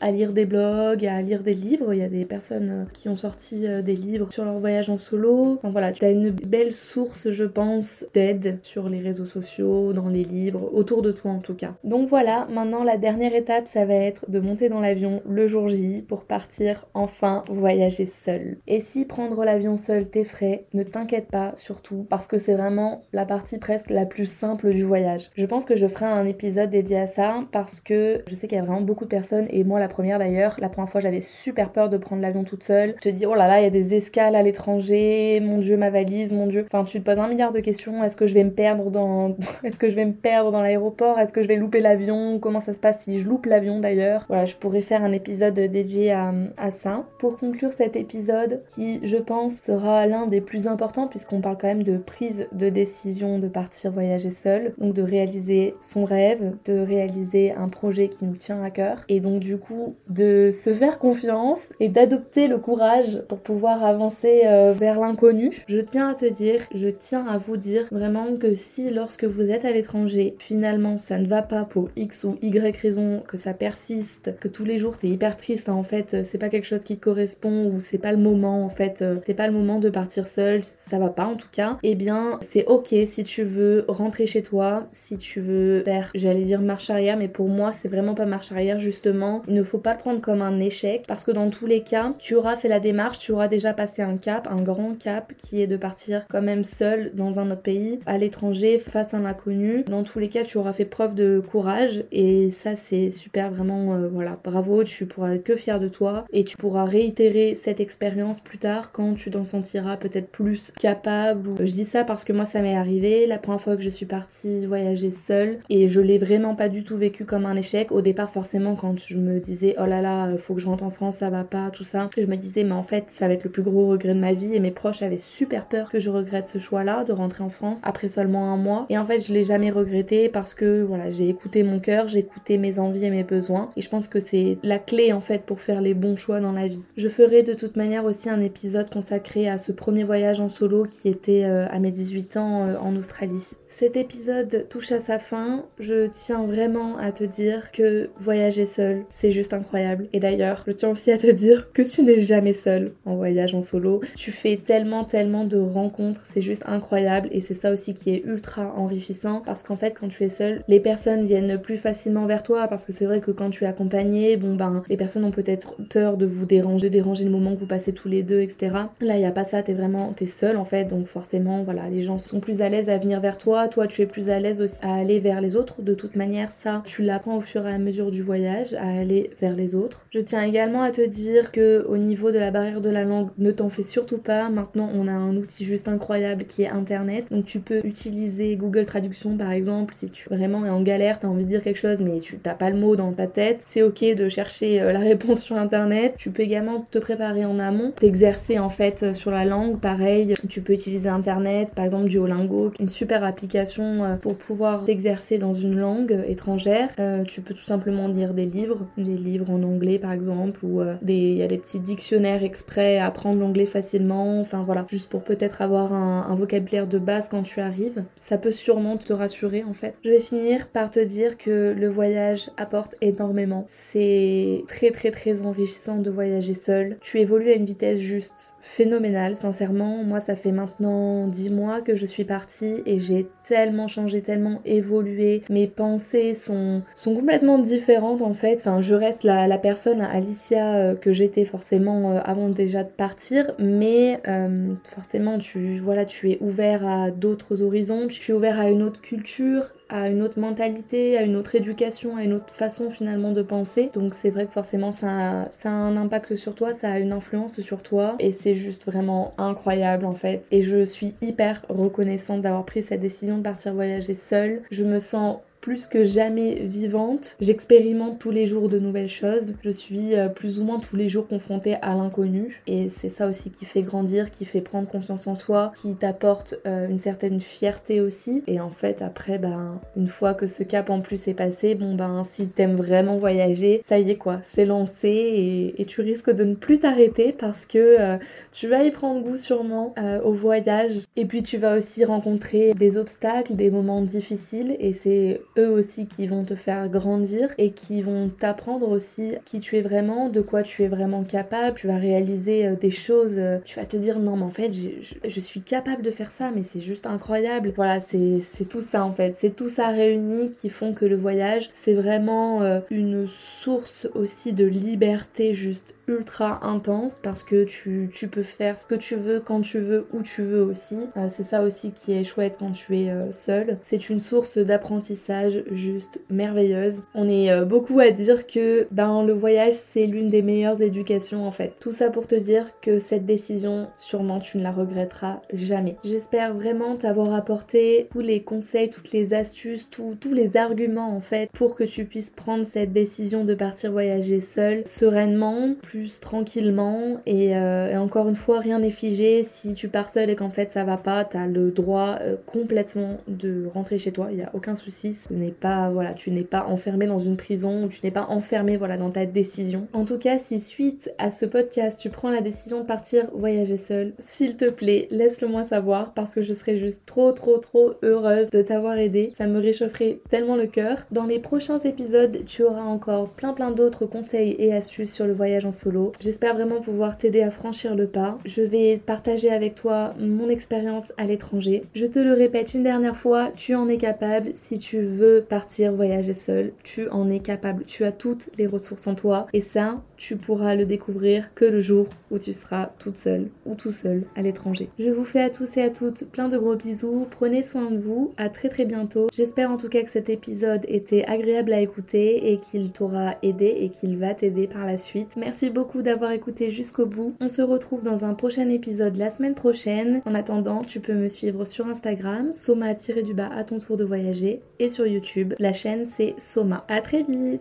à, 0.00 0.10
lire 0.10 0.32
des 0.32 0.46
blogs, 0.46 1.04
à 1.04 1.20
lire 1.22 1.42
des 1.42 1.54
livres. 1.54 1.92
Il 1.92 2.00
y 2.00 2.02
a 2.02 2.08
des 2.08 2.24
personnes 2.24 2.70
euh, 2.70 2.84
qui 2.92 3.08
ont 3.08 3.16
sorti 3.16 3.66
euh, 3.66 3.82
des 3.82 3.96
livres 3.96 4.32
sur 4.32 4.44
leur 4.44 4.58
voyage 4.58 4.88
en 4.88 4.98
solo. 4.98 5.54
Enfin 5.58 5.70
voilà, 5.70 5.92
tu 5.92 6.04
as 6.04 6.10
une 6.10 6.30
belle 6.30 6.72
source, 6.72 7.30
je 7.30 7.44
pense, 7.44 8.04
d'aide 8.14 8.58
sur 8.62 8.88
les 8.88 9.00
réseaux 9.00 9.26
sociaux, 9.26 9.92
dans 9.92 10.08
les 10.08 10.24
livres, 10.24 10.70
autour 10.72 11.02
de 11.02 11.12
toi 11.12 11.30
en 11.30 11.40
tout 11.40 11.54
cas. 11.54 11.74
Donc 11.84 12.08
voilà, 12.08 12.46
maintenant 12.50 12.84
la 12.84 12.96
dernière 12.96 13.34
étape, 13.34 13.66
ça 13.66 13.84
va 13.84 13.94
être 13.94 14.30
de 14.30 14.40
monter 14.40 14.68
dans 14.68 14.80
l'avion 14.80 15.22
le 15.28 15.46
jour 15.46 15.68
J 15.68 16.04
pour 16.06 16.24
partir 16.24 16.86
enfin 16.94 17.42
voyager 17.56 18.04
seul. 18.04 18.58
Et 18.66 18.80
si 18.80 19.04
prendre 19.04 19.44
l'avion 19.44 19.76
seul 19.76 20.08
t'effraie, 20.08 20.64
ne 20.74 20.82
t'inquiète 20.82 21.28
pas 21.28 21.52
surtout 21.56 22.06
parce 22.08 22.26
que 22.26 22.38
c'est 22.38 22.54
vraiment 22.54 23.02
la 23.12 23.24
partie 23.24 23.58
presque 23.58 23.90
la 23.90 24.06
plus 24.06 24.30
simple 24.30 24.70
du 24.72 24.82
voyage. 24.82 25.30
Je 25.36 25.46
pense 25.46 25.64
que 25.64 25.76
je 25.76 25.86
ferai 25.86 26.06
un 26.06 26.26
épisode 26.26 26.70
dédié 26.70 26.98
à 26.98 27.06
ça 27.06 27.44
parce 27.52 27.80
que 27.80 28.22
je 28.28 28.34
sais 28.34 28.48
qu'il 28.48 28.56
y 28.56 28.60
a 28.60 28.64
vraiment 28.64 28.80
beaucoup 28.80 29.04
de 29.04 29.10
personnes 29.10 29.46
et 29.50 29.64
moi 29.64 29.80
la 29.80 29.88
première 29.88 30.18
d'ailleurs, 30.18 30.56
la 30.58 30.68
première 30.68 30.90
fois 30.90 31.00
j'avais 31.00 31.20
super 31.20 31.72
peur 31.72 31.88
de 31.88 31.96
prendre 31.96 32.22
l'avion 32.22 32.44
toute 32.44 32.64
seule. 32.64 32.94
Je 32.96 33.08
te 33.10 33.14
dis 33.14 33.26
oh 33.26 33.34
là 33.34 33.48
là, 33.48 33.60
il 33.60 33.64
y 33.64 33.66
a 33.66 33.70
des 33.70 33.94
escales 33.94 34.34
à 34.34 34.42
l'étranger, 34.42 35.40
mon 35.40 35.58
dieu 35.58 35.76
ma 35.76 35.90
valise, 35.90 36.32
mon 36.32 36.46
dieu. 36.46 36.66
Enfin 36.66 36.84
tu 36.84 37.00
te 37.00 37.04
poses 37.04 37.18
un 37.18 37.28
milliard 37.28 37.52
de 37.52 37.60
questions, 37.60 38.02
est-ce 38.04 38.16
que 38.16 38.26
je 38.26 38.34
vais 38.34 38.44
me 38.44 38.52
perdre 38.52 38.90
dans 38.90 39.36
est-ce 39.64 39.78
que 39.78 39.88
je 39.88 39.96
vais 39.96 40.04
me 40.04 40.12
perdre 40.12 40.52
dans 40.52 40.62
l'aéroport, 40.62 41.18
est-ce 41.18 41.32
que 41.32 41.42
je 41.42 41.48
vais 41.48 41.56
louper 41.56 41.80
l'avion, 41.80 42.38
comment 42.38 42.60
ça 42.60 42.72
se 42.72 42.78
passe 42.78 43.00
si 43.00 43.20
je 43.20 43.28
loupe 43.28 43.46
l'avion 43.46 43.80
d'ailleurs? 43.80 44.24
Voilà, 44.28 44.44
je 44.44 44.56
pourrais 44.56 44.80
faire 44.80 45.02
un 45.02 45.12
épisode 45.12 45.54
dédié 45.54 46.12
à, 46.12 46.70
ça. 46.70 47.04
Pour 47.18 47.38
conclure 47.46 47.72
cet 47.72 47.94
épisode 47.94 48.62
qui 48.68 48.98
je 49.04 49.16
pense 49.16 49.56
sera 49.56 50.06
l'un 50.06 50.26
des 50.26 50.40
plus 50.40 50.66
importants 50.66 51.06
puisqu'on 51.06 51.40
parle 51.40 51.56
quand 51.60 51.68
même 51.68 51.84
de 51.84 51.96
prise 51.96 52.48
de 52.50 52.68
décision 52.68 53.38
de 53.38 53.46
partir 53.46 53.92
voyager 53.92 54.30
seul, 54.30 54.74
donc 54.78 54.94
de 54.94 55.02
réaliser 55.02 55.76
son 55.80 56.04
rêve, 56.04 56.54
de 56.64 56.76
réaliser 56.78 57.52
un 57.52 57.68
projet 57.68 58.08
qui 58.08 58.24
nous 58.24 58.34
tient 58.34 58.60
à 58.64 58.70
cœur 58.70 59.04
et 59.08 59.20
donc 59.20 59.38
du 59.38 59.58
coup 59.58 59.94
de 60.08 60.50
se 60.50 60.74
faire 60.74 60.98
confiance 60.98 61.68
et 61.78 61.88
d'adopter 61.88 62.48
le 62.48 62.58
courage 62.58 63.22
pour 63.28 63.38
pouvoir 63.38 63.84
avancer 63.84 64.42
euh, 64.44 64.72
vers 64.72 64.98
l'inconnu. 64.98 65.64
Je 65.68 65.78
tiens 65.78 66.08
à 66.08 66.14
te 66.14 66.26
dire, 66.26 66.62
je 66.74 66.88
tiens 66.88 67.26
à 67.28 67.38
vous 67.38 67.56
dire 67.56 67.86
vraiment 67.92 68.36
que 68.36 68.54
si 68.54 68.90
lorsque 68.90 69.24
vous 69.24 69.52
êtes 69.52 69.64
à 69.64 69.70
l'étranger, 69.70 70.34
finalement 70.40 70.98
ça 70.98 71.16
ne 71.18 71.28
va 71.28 71.42
pas 71.42 71.62
pour 71.62 71.90
X 71.94 72.24
ou 72.24 72.38
Y 72.42 72.76
raison, 72.76 73.22
que 73.28 73.36
ça 73.36 73.54
persiste, 73.54 74.34
que 74.40 74.48
tous 74.48 74.64
les 74.64 74.78
jours 74.78 74.98
t'es 74.98 75.08
hyper 75.08 75.36
triste, 75.36 75.68
hein, 75.68 75.74
en 75.74 75.84
fait 75.84 76.24
c'est 76.24 76.38
pas 76.38 76.48
quelque 76.48 76.66
chose 76.66 76.80
qui 76.80 76.96
te 76.96 77.04
correspond 77.04 77.25
ou 77.44 77.80
c'est 77.80 77.98
pas 77.98 78.12
le 78.12 78.18
moment 78.18 78.64
en 78.64 78.68
fait, 78.68 79.02
euh, 79.02 79.16
c'est 79.26 79.34
pas 79.34 79.46
le 79.46 79.52
moment 79.52 79.78
de 79.78 79.90
partir 79.90 80.26
seul, 80.26 80.62
ça 80.62 80.98
va 80.98 81.08
pas 81.08 81.26
en 81.26 81.36
tout 81.36 81.48
cas, 81.50 81.78
eh 81.82 81.94
bien 81.94 82.38
c'est 82.40 82.64
ok 82.66 82.94
si 83.06 83.24
tu 83.24 83.42
veux 83.42 83.84
rentrer 83.88 84.26
chez 84.26 84.42
toi, 84.42 84.86
si 84.92 85.16
tu 85.16 85.40
veux 85.40 85.82
faire, 85.84 86.10
j'allais 86.14 86.42
dire 86.42 86.60
marche 86.60 86.90
arrière, 86.90 87.16
mais 87.16 87.28
pour 87.28 87.48
moi 87.48 87.72
c'est 87.72 87.88
vraiment 87.88 88.14
pas 88.14 88.26
marche 88.26 88.52
arrière 88.52 88.78
justement, 88.78 89.42
il 89.48 89.54
ne 89.54 89.62
faut 89.62 89.78
pas 89.78 89.92
le 89.92 89.98
prendre 89.98 90.20
comme 90.20 90.42
un 90.42 90.58
échec 90.60 91.04
parce 91.06 91.24
que 91.24 91.30
dans 91.30 91.50
tous 91.50 91.66
les 91.66 91.82
cas, 91.82 92.12
tu 92.18 92.34
auras 92.34 92.56
fait 92.56 92.68
la 92.68 92.80
démarche, 92.80 93.18
tu 93.18 93.32
auras 93.32 93.48
déjà 93.48 93.72
passé 93.72 94.02
un 94.02 94.16
cap, 94.16 94.48
un 94.50 94.62
grand 94.62 94.98
cap 94.98 95.32
qui 95.36 95.60
est 95.62 95.66
de 95.66 95.76
partir 95.76 96.24
quand 96.28 96.42
même 96.42 96.64
seul 96.64 97.12
dans 97.14 97.38
un 97.38 97.50
autre 97.50 97.62
pays, 97.62 98.00
à 98.06 98.18
l'étranger, 98.18 98.78
face 98.78 99.14
à 99.14 99.16
un 99.16 99.24
inconnu. 99.24 99.84
Dans 99.84 100.02
tous 100.02 100.18
les 100.18 100.28
cas, 100.28 100.44
tu 100.44 100.58
auras 100.58 100.72
fait 100.72 100.84
preuve 100.84 101.14
de 101.14 101.42
courage 101.50 102.04
et 102.12 102.50
ça 102.50 102.76
c'est 102.76 103.10
super 103.10 103.50
vraiment 103.50 103.94
euh, 103.94 104.08
voilà, 104.08 104.38
bravo, 104.42 104.84
tu 104.84 105.06
pourras 105.06 105.34
être 105.34 105.44
que 105.44 105.56
fier 105.56 105.80
de 105.80 105.88
toi 105.88 106.24
et 106.32 106.44
tu 106.44 106.56
pourras 106.56 106.84
réitérer 106.84 107.15
cette 107.54 107.80
expérience 107.80 108.40
plus 108.40 108.58
tard 108.58 108.92
quand 108.92 109.14
tu 109.14 109.30
t'en 109.30 109.44
sentiras 109.44 109.96
peut-être 109.96 110.28
plus 110.28 110.72
capable. 110.78 111.54
Je 111.64 111.72
dis 111.72 111.86
ça 111.86 112.04
parce 112.04 112.24
que 112.24 112.32
moi 112.32 112.44
ça 112.44 112.60
m'est 112.60 112.76
arrivé 112.76 113.26
la 113.26 113.38
première 113.38 113.60
fois 113.60 113.76
que 113.76 113.82
je 113.82 113.88
suis 113.88 114.06
partie 114.06 114.66
voyager 114.66 115.10
seule 115.10 115.58
et 115.70 115.88
je 115.88 116.00
l'ai 116.00 116.18
vraiment 116.18 116.54
pas 116.54 116.68
du 116.68 116.84
tout 116.84 116.96
vécu 116.96 117.24
comme 117.24 117.46
un 117.46 117.56
échec. 117.56 117.90
Au 117.90 118.02
départ 118.02 118.30
forcément 118.30 118.76
quand 118.76 118.98
je 118.98 119.16
me 119.16 119.40
disais 119.40 119.74
oh 119.78 119.86
là 119.86 120.02
là 120.02 120.36
faut 120.36 120.54
que 120.54 120.60
je 120.60 120.66
rentre 120.66 120.84
en 120.84 120.90
France 120.90 121.18
ça 121.18 121.30
va 121.30 121.44
pas 121.44 121.70
tout 121.70 121.84
ça, 121.84 122.10
je 122.16 122.26
me 122.26 122.36
disais 122.36 122.64
mais 122.64 122.72
en 122.72 122.82
fait 122.82 123.04
ça 123.08 123.28
va 123.28 123.34
être 123.34 123.44
le 123.44 123.50
plus 123.50 123.62
gros 123.62 123.88
regret 123.88 124.14
de 124.14 124.20
ma 124.20 124.34
vie 124.34 124.54
et 124.54 124.60
mes 124.60 124.70
proches 124.70 125.02
avaient 125.02 125.16
super 125.16 125.66
peur 125.66 125.90
que 125.90 125.98
je 125.98 126.10
regrette 126.10 126.46
ce 126.46 126.58
choix 126.58 126.84
là 126.84 127.04
de 127.04 127.12
rentrer 127.12 127.42
en 127.42 127.50
France 127.50 127.80
après 127.82 128.08
seulement 128.08 128.52
un 128.52 128.56
mois 128.56 128.86
et 128.90 128.98
en 128.98 129.06
fait 129.06 129.20
je 129.20 129.32
l'ai 129.32 129.42
jamais 129.42 129.70
regretté 129.70 130.28
parce 130.28 130.54
que 130.54 130.82
voilà 130.82 131.10
j'ai 131.10 131.28
écouté 131.28 131.62
mon 131.62 131.80
cœur, 131.80 132.08
j'ai 132.08 132.18
écouté 132.18 132.58
mes 132.58 132.78
envies 132.78 133.06
et 133.06 133.10
mes 133.10 133.24
besoins 133.24 133.70
et 133.76 133.80
je 133.80 133.88
pense 133.88 134.06
que 134.06 134.20
c'est 134.20 134.58
la 134.62 134.78
clé 134.78 135.12
en 135.12 135.20
fait 135.20 135.42
pour 135.44 135.60
faire 135.60 135.80
les 135.80 135.94
bons 135.94 136.16
choix 136.16 136.40
dans 136.40 136.52
la 136.52 136.68
vie. 136.68 136.84
Ferai 137.08 137.42
de 137.42 137.54
toute 137.54 137.76
manière 137.76 138.04
aussi 138.04 138.28
un 138.28 138.40
épisode 138.40 138.90
consacré 138.90 139.48
à 139.48 139.58
ce 139.58 139.72
premier 139.72 140.04
voyage 140.04 140.40
en 140.40 140.48
solo 140.48 140.84
qui 140.84 141.08
était 141.08 141.44
euh, 141.44 141.66
à 141.70 141.78
mes 141.78 141.90
18 141.90 142.36
ans 142.36 142.66
euh, 142.66 142.76
en 142.78 142.96
Australie. 142.96 143.50
Cet 143.68 143.96
épisode 143.96 144.66
touche 144.70 144.90
à 144.92 145.00
sa 145.00 145.18
fin. 145.18 145.66
Je 145.78 146.06
tiens 146.06 146.46
vraiment 146.46 146.96
à 146.96 147.12
te 147.12 147.24
dire 147.24 147.70
que 147.72 148.08
voyager 148.16 148.64
seul, 148.64 149.04
c'est 149.10 149.32
juste 149.32 149.52
incroyable. 149.52 150.08
Et 150.14 150.20
d'ailleurs, 150.20 150.64
je 150.66 150.72
tiens 150.72 150.88
aussi 150.88 151.10
à 151.10 151.18
te 151.18 151.30
dire 151.30 151.70
que 151.74 151.82
tu 151.82 152.02
n'es 152.02 152.20
jamais 152.20 152.54
seul 152.54 152.92
en 153.04 153.16
voyage 153.16 153.54
en 153.54 153.60
solo. 153.60 154.00
Tu 154.16 154.30
fais 154.30 154.56
tellement, 154.56 155.04
tellement 155.04 155.44
de 155.44 155.58
rencontres. 155.58 156.22
C'est 156.24 156.40
juste 156.40 156.62
incroyable. 156.64 157.28
Et 157.32 157.42
c'est 157.42 157.52
ça 157.52 157.70
aussi 157.70 157.92
qui 157.92 158.08
est 158.10 158.24
ultra 158.24 158.72
enrichissant. 158.76 159.42
Parce 159.44 159.62
qu'en 159.62 159.76
fait, 159.76 159.94
quand 159.98 160.08
tu 160.08 160.24
es 160.24 160.30
seul, 160.30 160.62
les 160.68 160.80
personnes 160.80 161.26
viennent 161.26 161.60
plus 161.60 161.76
facilement 161.76 162.24
vers 162.24 162.42
toi. 162.42 162.68
Parce 162.68 162.86
que 162.86 162.92
c'est 162.92 163.04
vrai 163.04 163.20
que 163.20 163.30
quand 163.30 163.50
tu 163.50 163.64
es 163.64 163.66
accompagné, 163.66 164.38
bon 164.38 164.54
ben, 164.54 164.84
les 164.88 164.96
personnes 164.96 165.24
ont 165.24 165.30
peut-être 165.30 165.76
peur 165.90 166.16
de 166.16 166.24
vous 166.24 166.46
déranger, 166.46 166.88
déranger 166.96 167.24
le 167.24 167.30
moment 167.30 167.54
que 167.54 167.60
vous 167.60 167.66
passez 167.66 167.92
tous 167.92 168.08
les 168.08 168.22
deux, 168.22 168.40
etc. 168.40 168.74
Là, 169.00 169.16
il 169.16 169.20
n'y 169.20 169.26
a 169.26 169.32
pas 169.32 169.44
ça. 169.44 169.62
T'es 169.62 169.74
vraiment, 169.74 170.12
t'es 170.14 170.26
seul 170.26 170.56
en 170.56 170.64
fait. 170.64 170.84
Donc 170.84 171.06
forcément, 171.06 171.62
voilà, 171.62 171.88
les 171.88 172.00
gens 172.00 172.18
sont 172.18 172.40
plus 172.40 172.60
à 172.62 172.68
l'aise 172.68 172.88
à 172.88 172.98
venir 172.98 173.20
vers 173.20 173.38
toi 173.38 173.66
toi, 173.68 173.86
tu 173.86 174.02
es 174.02 174.06
plus 174.06 174.30
à 174.30 174.40
l'aise 174.40 174.60
aussi 174.60 174.76
à 174.82 174.94
aller 174.94 175.20
vers 175.20 175.40
les 175.40 175.56
autres. 175.56 175.82
De 175.82 175.94
toute 175.94 176.16
manière, 176.16 176.50
ça, 176.50 176.82
tu 176.84 177.02
l'apprends 177.02 177.36
au 177.36 177.40
fur 177.40 177.66
et 177.66 177.72
à 177.72 177.78
mesure 177.78 178.10
du 178.10 178.22
voyage, 178.22 178.74
à 178.74 178.88
aller 178.88 179.30
vers 179.40 179.54
les 179.54 179.74
autres. 179.74 180.06
Je 180.12 180.20
tiens 180.20 180.42
également 180.42 180.82
à 180.82 180.90
te 180.90 181.06
dire 181.06 181.52
que 181.52 181.84
au 181.88 181.96
niveau 181.96 182.30
de 182.30 182.38
la 182.38 182.50
barrière 182.50 182.80
de 182.80 182.90
la 182.90 183.04
langue, 183.04 183.28
ne 183.38 183.50
t'en 183.50 183.68
fais 183.68 183.82
surtout 183.82 184.18
pas. 184.18 184.48
Maintenant, 184.48 184.90
on 184.94 185.08
a 185.08 185.12
un 185.12 185.36
outil 185.36 185.64
juste 185.64 185.88
incroyable 185.88 186.44
qui 186.44 186.62
est 186.62 186.68
Internet. 186.68 187.26
Donc, 187.30 187.44
tu 187.44 187.60
peux 187.60 187.80
utiliser 187.84 188.56
Google 188.56 188.86
Traduction, 188.86 189.36
par 189.36 189.52
exemple, 189.52 189.94
si 189.94 190.10
tu 190.10 190.28
vraiment 190.28 190.64
es 190.64 190.70
en 190.70 190.82
galère, 190.82 191.18
t'as 191.18 191.28
envie 191.28 191.44
de 191.44 191.48
dire 191.48 191.62
quelque 191.62 191.78
chose, 191.78 192.00
mais 192.00 192.20
tu 192.20 192.38
t'as 192.38 192.54
pas 192.54 192.70
le 192.70 192.78
mot 192.78 192.96
dans 192.96 193.12
ta 193.12 193.26
tête. 193.26 193.62
C'est 193.66 193.82
ok 193.82 194.02
de 194.14 194.28
chercher 194.28 194.80
euh, 194.80 194.92
la 194.92 194.98
réponse 195.10 195.42
sur 195.42 195.56
Internet. 195.56 196.14
Tu 196.18 196.30
peux 196.30 196.42
également 196.42 196.85
te 196.90 196.98
préparer 196.98 197.44
en 197.44 197.58
amont, 197.58 197.92
t'exercer 197.92 198.58
en 198.58 198.68
fait 198.68 199.02
euh, 199.02 199.14
sur 199.14 199.30
la 199.30 199.44
langue. 199.44 199.78
Pareil, 199.80 200.34
tu 200.48 200.60
peux 200.60 200.72
utiliser 200.72 201.08
Internet, 201.08 201.74
par 201.74 201.84
exemple 201.84 202.08
Duolingo, 202.08 202.72
une 202.80 202.88
super 202.88 203.24
application 203.24 204.04
euh, 204.04 204.16
pour 204.16 204.36
pouvoir 204.36 204.84
t'exercer 204.84 205.38
dans 205.38 205.52
une 205.52 205.76
langue 205.76 206.24
étrangère. 206.26 206.90
Euh, 206.98 207.24
tu 207.24 207.40
peux 207.40 207.54
tout 207.54 207.64
simplement 207.64 208.08
lire 208.08 208.34
des 208.34 208.46
livres, 208.46 208.86
des 208.96 209.16
livres 209.16 209.50
en 209.50 209.62
anglais 209.62 209.98
par 209.98 210.12
exemple, 210.12 210.60
ou 210.64 210.80
euh, 210.80 210.94
il 211.06 211.36
y 211.36 211.42
a 211.42 211.46
des 211.46 211.58
petits 211.58 211.80
dictionnaires 211.80 212.42
exprès 212.42 212.98
apprendre 212.98 213.40
l'anglais 213.40 213.66
facilement. 213.66 214.40
Enfin 214.40 214.62
voilà, 214.64 214.86
juste 214.88 215.08
pour 215.08 215.22
peut-être 215.22 215.62
avoir 215.62 215.92
un, 215.92 216.34
vocabulaire 216.36 216.86
de 216.86 216.98
base 216.98 217.28
quand 217.28 217.42
tu 217.42 217.60
arrives. 217.60 218.04
Ça 218.16 218.36
peut 218.36 218.50
sûrement 218.50 218.98
te 218.98 219.12
rassurer 219.12 219.64
en 219.64 219.72
fait. 219.72 219.94
Je 220.04 220.10
vais 220.10 220.20
finir 220.20 220.68
par 220.68 220.90
te 220.90 221.00
dire 221.00 221.38
que 221.38 221.74
le 221.76 221.88
voyage 221.88 222.50
apporte 222.58 222.94
énormément. 223.00 223.64
C'est 223.68 224.64
très 224.66 224.90
très 224.90 225.10
très 225.10 225.42
enrichissant 225.42 225.96
de 225.96 226.10
voyager 226.10 226.54
seul. 226.54 226.75
Tu 227.00 227.18
évolues 227.18 227.50
à 227.50 227.54
une 227.54 227.66
vitesse 227.66 228.00
juste 228.00 228.54
phénoménale, 228.60 229.36
sincèrement. 229.36 230.02
Moi, 230.04 230.20
ça 230.20 230.34
fait 230.34 230.52
maintenant 230.52 231.28
10 231.28 231.50
mois 231.50 231.80
que 231.80 231.96
je 231.96 232.04
suis 232.04 232.24
partie 232.24 232.82
et 232.84 232.98
j'ai 232.98 233.28
tellement 233.44 233.88
changé, 233.88 234.22
tellement 234.22 234.60
évolué. 234.64 235.42
Mes 235.50 235.68
pensées 235.68 236.34
sont, 236.34 236.82
sont 236.94 237.14
complètement 237.14 237.58
différentes 237.58 238.22
en 238.22 238.34
fait. 238.34 238.56
Enfin, 238.60 238.80
je 238.80 238.94
reste 238.94 239.22
la, 239.22 239.46
la 239.46 239.58
personne 239.58 240.00
Alicia 240.00 240.76
euh, 240.76 240.94
que 240.94 241.12
j'étais 241.12 241.44
forcément 241.44 242.12
euh, 242.12 242.20
avant 242.24 242.48
déjà 242.48 242.82
de 242.82 242.90
partir, 242.90 243.52
mais 243.58 244.20
euh, 244.28 244.74
forcément 244.84 245.38
tu 245.38 245.78
voilà, 245.78 246.04
tu 246.04 246.30
es 246.32 246.38
ouvert 246.40 246.86
à 246.86 247.10
d'autres 247.10 247.62
horizons, 247.62 248.08
tu 248.08 248.32
es 248.32 248.34
ouvert 248.34 248.58
à 248.58 248.68
une 248.68 248.82
autre 248.82 249.00
culture, 249.00 249.72
à 249.88 250.08
une 250.08 250.22
autre 250.22 250.40
mentalité, 250.40 251.16
à 251.16 251.22
une 251.22 251.36
autre 251.36 251.54
éducation, 251.54 252.16
à 252.16 252.24
une 252.24 252.32
autre 252.32 252.52
façon 252.52 252.90
finalement 252.90 253.32
de 253.32 253.42
penser. 253.42 253.90
Donc 253.94 254.14
c'est 254.14 254.30
vrai 254.30 254.46
que 254.46 254.52
forcément 254.52 254.92
ça 254.92 255.46
ça 255.50 255.70
a 255.70 255.72
un 255.72 255.96
impact 255.96 256.34
sur 256.34 256.54
toi, 256.54 256.65
ça 256.72 256.92
a 256.92 256.98
une 256.98 257.12
influence 257.12 257.60
sur 257.60 257.82
toi 257.82 258.16
et 258.18 258.32
c'est 258.32 258.56
juste 258.56 258.84
vraiment 258.84 259.34
incroyable 259.38 260.04
en 260.04 260.14
fait. 260.14 260.44
Et 260.50 260.62
je 260.62 260.84
suis 260.84 261.14
hyper 261.22 261.64
reconnaissante 261.68 262.40
d'avoir 262.40 262.64
pris 262.64 262.82
cette 262.82 263.00
décision 263.00 263.38
de 263.38 263.42
partir 263.42 263.74
voyager 263.74 264.14
seule. 264.14 264.62
Je 264.70 264.84
me 264.84 264.98
sens 264.98 265.38
plus 265.66 265.88
que 265.88 266.04
jamais 266.04 266.54
vivante. 266.62 267.36
J'expérimente 267.40 268.20
tous 268.20 268.30
les 268.30 268.46
jours 268.46 268.68
de 268.68 268.78
nouvelles 268.78 269.08
choses. 269.08 269.54
Je 269.64 269.70
suis 269.70 270.14
euh, 270.14 270.28
plus 270.28 270.60
ou 270.60 270.64
moins 270.64 270.78
tous 270.78 270.94
les 270.94 271.08
jours 271.08 271.26
confrontée 271.26 271.74
à 271.82 271.92
l'inconnu. 271.96 272.62
Et 272.68 272.88
c'est 272.88 273.08
ça 273.08 273.26
aussi 273.26 273.50
qui 273.50 273.64
fait 273.64 273.82
grandir, 273.82 274.30
qui 274.30 274.44
fait 274.44 274.60
prendre 274.60 274.86
confiance 274.86 275.26
en 275.26 275.34
soi, 275.34 275.72
qui 275.74 275.96
t'apporte 275.96 276.54
euh, 276.68 276.86
une 276.86 277.00
certaine 277.00 277.40
fierté 277.40 278.00
aussi. 278.00 278.44
Et 278.46 278.60
en 278.60 278.70
fait, 278.70 279.02
après, 279.02 279.38
ben, 279.38 279.80
une 279.96 280.06
fois 280.06 280.34
que 280.34 280.46
ce 280.46 280.62
cap 280.62 280.88
en 280.88 281.00
plus 281.00 281.26
est 281.26 281.34
passé, 281.34 281.74
bon 281.74 281.96
ben, 281.96 282.22
si 282.22 282.46
t'aimes 282.46 282.76
vraiment 282.76 283.16
voyager, 283.16 283.82
ça 283.84 283.98
y 283.98 284.08
est 284.12 284.18
quoi, 284.18 284.38
c'est 284.44 284.66
lancé 284.66 285.74
et, 285.76 285.84
tu 285.86 286.00
risques 286.00 286.30
de 286.30 286.44
ne 286.44 286.54
plus 286.54 286.78
t'arrêter 286.78 287.32
parce 287.32 287.66
que 287.66 287.78
euh, 287.78 288.16
tu 288.52 288.68
vas 288.68 288.84
y 288.84 288.92
prendre 288.92 289.20
goût 289.20 289.36
sûrement 289.36 289.94
au 290.24 290.32
voyage. 290.32 291.06
Et 291.16 291.24
puis 291.24 291.42
tu 291.42 291.58
vas 291.58 291.76
aussi 291.76 292.04
rencontrer 292.04 292.72
des 292.74 292.98
obstacles, 292.98 293.54
des 293.54 293.70
moments 293.70 294.02
difficiles 294.02 294.76
et 294.78 294.92
c'est 294.92 295.40
eux 295.58 295.68
aussi 295.68 296.06
qui 296.06 296.26
vont 296.26 296.44
te 296.44 296.54
faire 296.54 296.88
grandir 296.88 297.50
et 297.58 297.72
qui 297.72 298.02
vont 298.02 298.28
t'apprendre 298.28 298.88
aussi 298.88 299.32
qui 299.44 299.60
tu 299.60 299.76
es 299.76 299.80
vraiment, 299.80 300.28
de 300.28 300.40
quoi 300.40 300.62
tu 300.62 300.82
es 300.84 300.88
vraiment 300.88 301.24
capable. 301.24 301.76
Tu 301.76 301.86
vas 301.86 301.96
réaliser 301.96 302.66
euh, 302.66 302.76
des 302.76 302.90
choses, 302.90 303.34
euh, 303.36 303.58
tu 303.64 303.78
vas 303.78 303.86
te 303.86 303.96
dire 303.96 304.18
non 304.18 304.36
mais 304.36 304.44
en 304.44 304.50
fait 304.50 304.70
je, 304.72 305.40
suis 305.40 305.60
capable 305.60 306.02
de 306.02 306.10
faire 306.10 306.30
ça 306.30 306.50
mais 306.54 306.62
c'est 306.62 306.80
juste 306.80 307.06
incroyable. 307.06 307.72
Voilà, 307.74 308.00
c'est 308.00 308.68
tout 308.68 308.80
ça 308.80 309.04
en 309.04 309.12
fait. 309.12 309.34
C'est 309.36 309.54
tout 309.54 309.68
ça 309.68 309.88
réuni 309.88 310.50
qui 310.50 310.68
font 310.68 310.92
que 310.92 311.04
le 311.04 311.16
voyage 311.16 311.70
c'est 311.74 311.94
vraiment 311.94 312.62
euh, 312.62 312.80
une 312.90 313.26
source 313.28 314.08
aussi 314.14 314.52
de 314.52 314.64
liberté 314.64 315.54
juste 315.54 315.95
ultra 316.08 316.64
intense 316.64 317.18
parce 317.22 317.42
que 317.42 317.64
tu, 317.64 318.10
peux 318.30 318.42
faire 318.42 318.78
ce 318.78 318.86
que 318.86 318.94
tu 318.94 319.14
veux 319.16 319.40
quand 319.40 319.60
tu 319.60 319.78
veux 319.78 320.06
où 320.12 320.22
tu 320.22 320.42
veux 320.42 320.62
aussi. 320.62 320.98
Euh, 321.16 321.26
c'est 321.28 321.42
ça 321.42 321.62
aussi 321.62 321.92
qui 321.92 322.12
est 322.12 322.24
chouette 322.24 322.56
quand 322.58 322.72
tu 322.72 322.98
es 322.98 323.10
euh, 323.10 323.30
seul. 323.32 323.78
C'est 323.82 324.08
une 324.10 324.20
source 324.20 324.58
d'apprentissage 324.58 325.62
juste 325.70 326.20
merveilleuse. 326.30 327.02
On 327.14 327.28
est 327.28 327.50
euh, 327.50 327.64
beaucoup 327.64 328.00
à 328.00 328.10
dire 328.10 328.46
que 328.46 328.88
ben, 328.90 329.24
le 329.24 329.32
voyage 329.32 329.74
c'est 329.74 330.06
l'une 330.06 330.28
des 330.28 330.42
meilleures 330.42 330.82
éducations 330.82 331.46
en 331.46 331.50
fait. 331.50 331.74
Tout 331.80 331.92
ça 331.92 332.10
pour 332.10 332.26
te 332.26 332.34
dire 332.34 332.66
que 332.80 332.98
cette 332.98 333.26
décision 333.26 333.88
sûrement 333.96 334.40
tu 334.40 334.58
ne 334.58 334.62
la 334.62 334.72
regretteras 334.72 335.40
jamais. 335.52 335.96
J'espère 336.04 336.54
vraiment 336.54 336.96
t'avoir 336.96 337.32
apporté 337.34 338.08
tous 338.10 338.20
les 338.20 338.42
conseils, 338.42 338.90
toutes 338.90 339.12
les 339.12 339.34
astuces, 339.34 339.88
tous 339.90 340.16
les 340.32 340.56
arguments 340.56 341.14
en 341.14 341.20
fait 341.20 341.50
pour 341.52 341.74
que 341.74 341.84
tu 341.84 342.04
puisses 342.04 342.30
prendre 342.30 342.64
cette 342.66 342.92
décision 342.92 343.44
de 343.44 343.54
partir 343.54 343.92
voyager 343.92 344.40
seul 344.40 344.82
sereinement, 344.86 345.74
tranquillement 346.20 347.20
et, 347.26 347.56
euh, 347.56 347.90
et 347.90 347.96
encore 347.96 348.28
une 348.28 348.36
fois 348.36 348.60
rien 348.60 348.78
n'est 348.78 348.90
figé. 348.90 349.42
Si 349.42 349.74
tu 349.74 349.88
pars 349.88 350.10
seul 350.10 350.30
et 350.30 350.36
qu'en 350.36 350.50
fait 350.50 350.70
ça 350.70 350.84
va 350.84 350.96
pas, 350.96 351.24
t'as 351.24 351.46
le 351.46 351.70
droit 351.70 352.18
euh, 352.20 352.36
complètement 352.46 353.18
de 353.28 353.66
rentrer 353.72 353.98
chez 353.98 354.12
toi. 354.12 354.28
Il 354.30 354.38
y 354.38 354.42
a 354.42 354.50
aucun 354.54 354.74
souci. 354.74 355.12
Ce 355.12 355.32
n'est 355.32 355.50
pas 355.50 355.90
voilà, 355.90 356.12
tu 356.12 356.30
n'es 356.30 356.44
pas 356.44 356.64
enfermé 356.66 357.06
dans 357.06 357.18
une 357.18 357.36
prison 357.36 357.84
ou 357.84 357.88
tu 357.88 358.00
n'es 358.04 358.10
pas 358.10 358.26
enfermé 358.28 358.76
voilà 358.76 358.96
dans 358.96 359.10
ta 359.10 359.26
décision. 359.26 359.86
En 359.92 360.04
tout 360.04 360.18
cas, 360.18 360.38
si 360.38 360.60
suite 360.60 361.10
à 361.18 361.30
ce 361.30 361.46
podcast 361.46 361.98
tu 361.98 362.10
prends 362.10 362.30
la 362.30 362.40
décision 362.40 362.80
de 362.80 362.86
partir 362.86 363.26
voyager 363.34 363.76
seul, 363.76 364.12
s'il 364.18 364.56
te 364.56 364.70
plaît, 364.70 365.08
laisse-le 365.10 365.48
moi 365.48 365.64
savoir 365.64 366.12
parce 366.14 366.34
que 366.34 366.42
je 366.42 366.52
serais 366.52 366.76
juste 366.76 367.04
trop 367.06 367.32
trop 367.32 367.58
trop 367.58 367.94
heureuse 368.02 368.50
de 368.50 368.62
t'avoir 368.62 368.98
aidé. 368.98 369.32
Ça 369.36 369.46
me 369.46 369.58
réchaufferait 369.58 370.20
tellement 370.28 370.56
le 370.56 370.66
cœur. 370.66 370.98
Dans 371.10 371.26
les 371.26 371.38
prochains 371.38 371.78
épisodes, 371.78 372.44
tu 372.46 372.62
auras 372.62 372.82
encore 372.82 373.30
plein 373.30 373.52
plein 373.52 373.70
d'autres 373.70 374.06
conseils 374.06 374.56
et 374.58 374.72
astuces 374.72 375.12
sur 375.12 375.26
le 375.26 375.32
voyage 375.32 375.64
en 375.64 375.72
solo. 375.72 375.85
J'espère 376.20 376.54
vraiment 376.54 376.80
pouvoir 376.80 377.16
t'aider 377.16 377.42
à 377.42 377.50
franchir 377.50 377.94
le 377.94 378.06
pas. 378.06 378.38
Je 378.44 378.62
vais 378.62 378.96
partager 378.96 379.50
avec 379.50 379.74
toi 379.74 380.14
mon 380.18 380.48
expérience 380.48 381.12
à 381.16 381.24
l'étranger. 381.24 381.84
Je 381.94 382.06
te 382.06 382.18
le 382.18 382.32
répète 382.32 382.74
une 382.74 382.82
dernière 382.82 383.16
fois, 383.16 383.50
tu 383.54 383.74
en 383.74 383.88
es 383.88 383.96
capable. 383.96 384.50
Si 384.54 384.78
tu 384.78 385.00
veux 385.02 385.44
partir 385.48 385.92
voyager 385.92 386.34
seul, 386.34 386.72
tu 386.82 387.08
en 387.10 387.30
es 387.30 387.38
capable. 387.38 387.84
Tu 387.84 388.04
as 388.04 388.12
toutes 388.12 388.48
les 388.58 388.66
ressources 388.66 389.06
en 389.06 389.14
toi 389.14 389.46
et 389.52 389.60
ça, 389.60 390.02
tu 390.16 390.36
pourras 390.36 390.74
le 390.74 390.86
découvrir 390.86 391.54
que 391.54 391.64
le 391.64 391.80
jour 391.80 392.06
où 392.30 392.38
tu 392.38 392.52
seras 392.52 392.90
toute 392.98 393.18
seule 393.18 393.48
ou 393.64 393.74
tout 393.74 393.92
seul 393.92 394.24
à 394.34 394.42
l'étranger. 394.42 394.88
Je 394.98 395.10
vous 395.10 395.24
fais 395.24 395.42
à 395.42 395.50
tous 395.50 395.76
et 395.76 395.82
à 395.82 395.90
toutes 395.90 396.24
plein 396.24 396.48
de 396.48 396.58
gros 396.58 396.74
bisous. 396.74 397.26
Prenez 397.30 397.62
soin 397.62 397.90
de 397.90 397.98
vous. 397.98 398.32
À 398.36 398.48
très 398.48 398.68
très 398.68 398.86
bientôt. 398.86 399.28
J'espère 399.32 399.70
en 399.70 399.76
tout 399.76 399.88
cas 399.88 400.02
que 400.02 400.10
cet 400.10 400.30
épisode 400.30 400.84
était 400.88 401.24
agréable 401.26 401.72
à 401.72 401.80
écouter 401.80 402.52
et 402.52 402.58
qu'il 402.58 402.90
t'aura 402.90 403.36
aidé 403.42 403.76
et 403.80 403.90
qu'il 403.90 404.18
va 404.18 404.34
t'aider 404.34 404.66
par 404.66 404.84
la 404.84 404.98
suite. 404.98 405.36
Merci 405.36 405.70
beaucoup 405.76 406.00
d'avoir 406.00 406.30
écouté 406.30 406.70
jusqu'au 406.70 407.04
bout. 407.04 407.34
On 407.38 407.50
se 407.50 407.60
retrouve 407.60 408.02
dans 408.02 408.24
un 408.24 408.32
prochain 408.32 408.66
épisode 408.70 409.16
la 409.16 409.28
semaine 409.28 409.54
prochaine. 409.54 410.22
En 410.24 410.34
attendant, 410.34 410.80
tu 410.80 411.00
peux 411.00 411.12
me 411.12 411.28
suivre 411.28 411.66
sur 411.66 411.86
Instagram, 411.86 412.54
soma-du-bas 412.54 413.50
à 413.54 413.62
ton 413.62 413.78
tour 413.78 413.98
de 413.98 414.04
voyager 414.04 414.62
et 414.78 414.88
sur 414.88 415.06
YouTube. 415.06 415.52
La 415.58 415.74
chaîne 415.74 416.06
c'est 416.06 416.34
Soma. 416.38 416.86
À 416.88 417.02
très 417.02 417.24
vite 417.24 417.38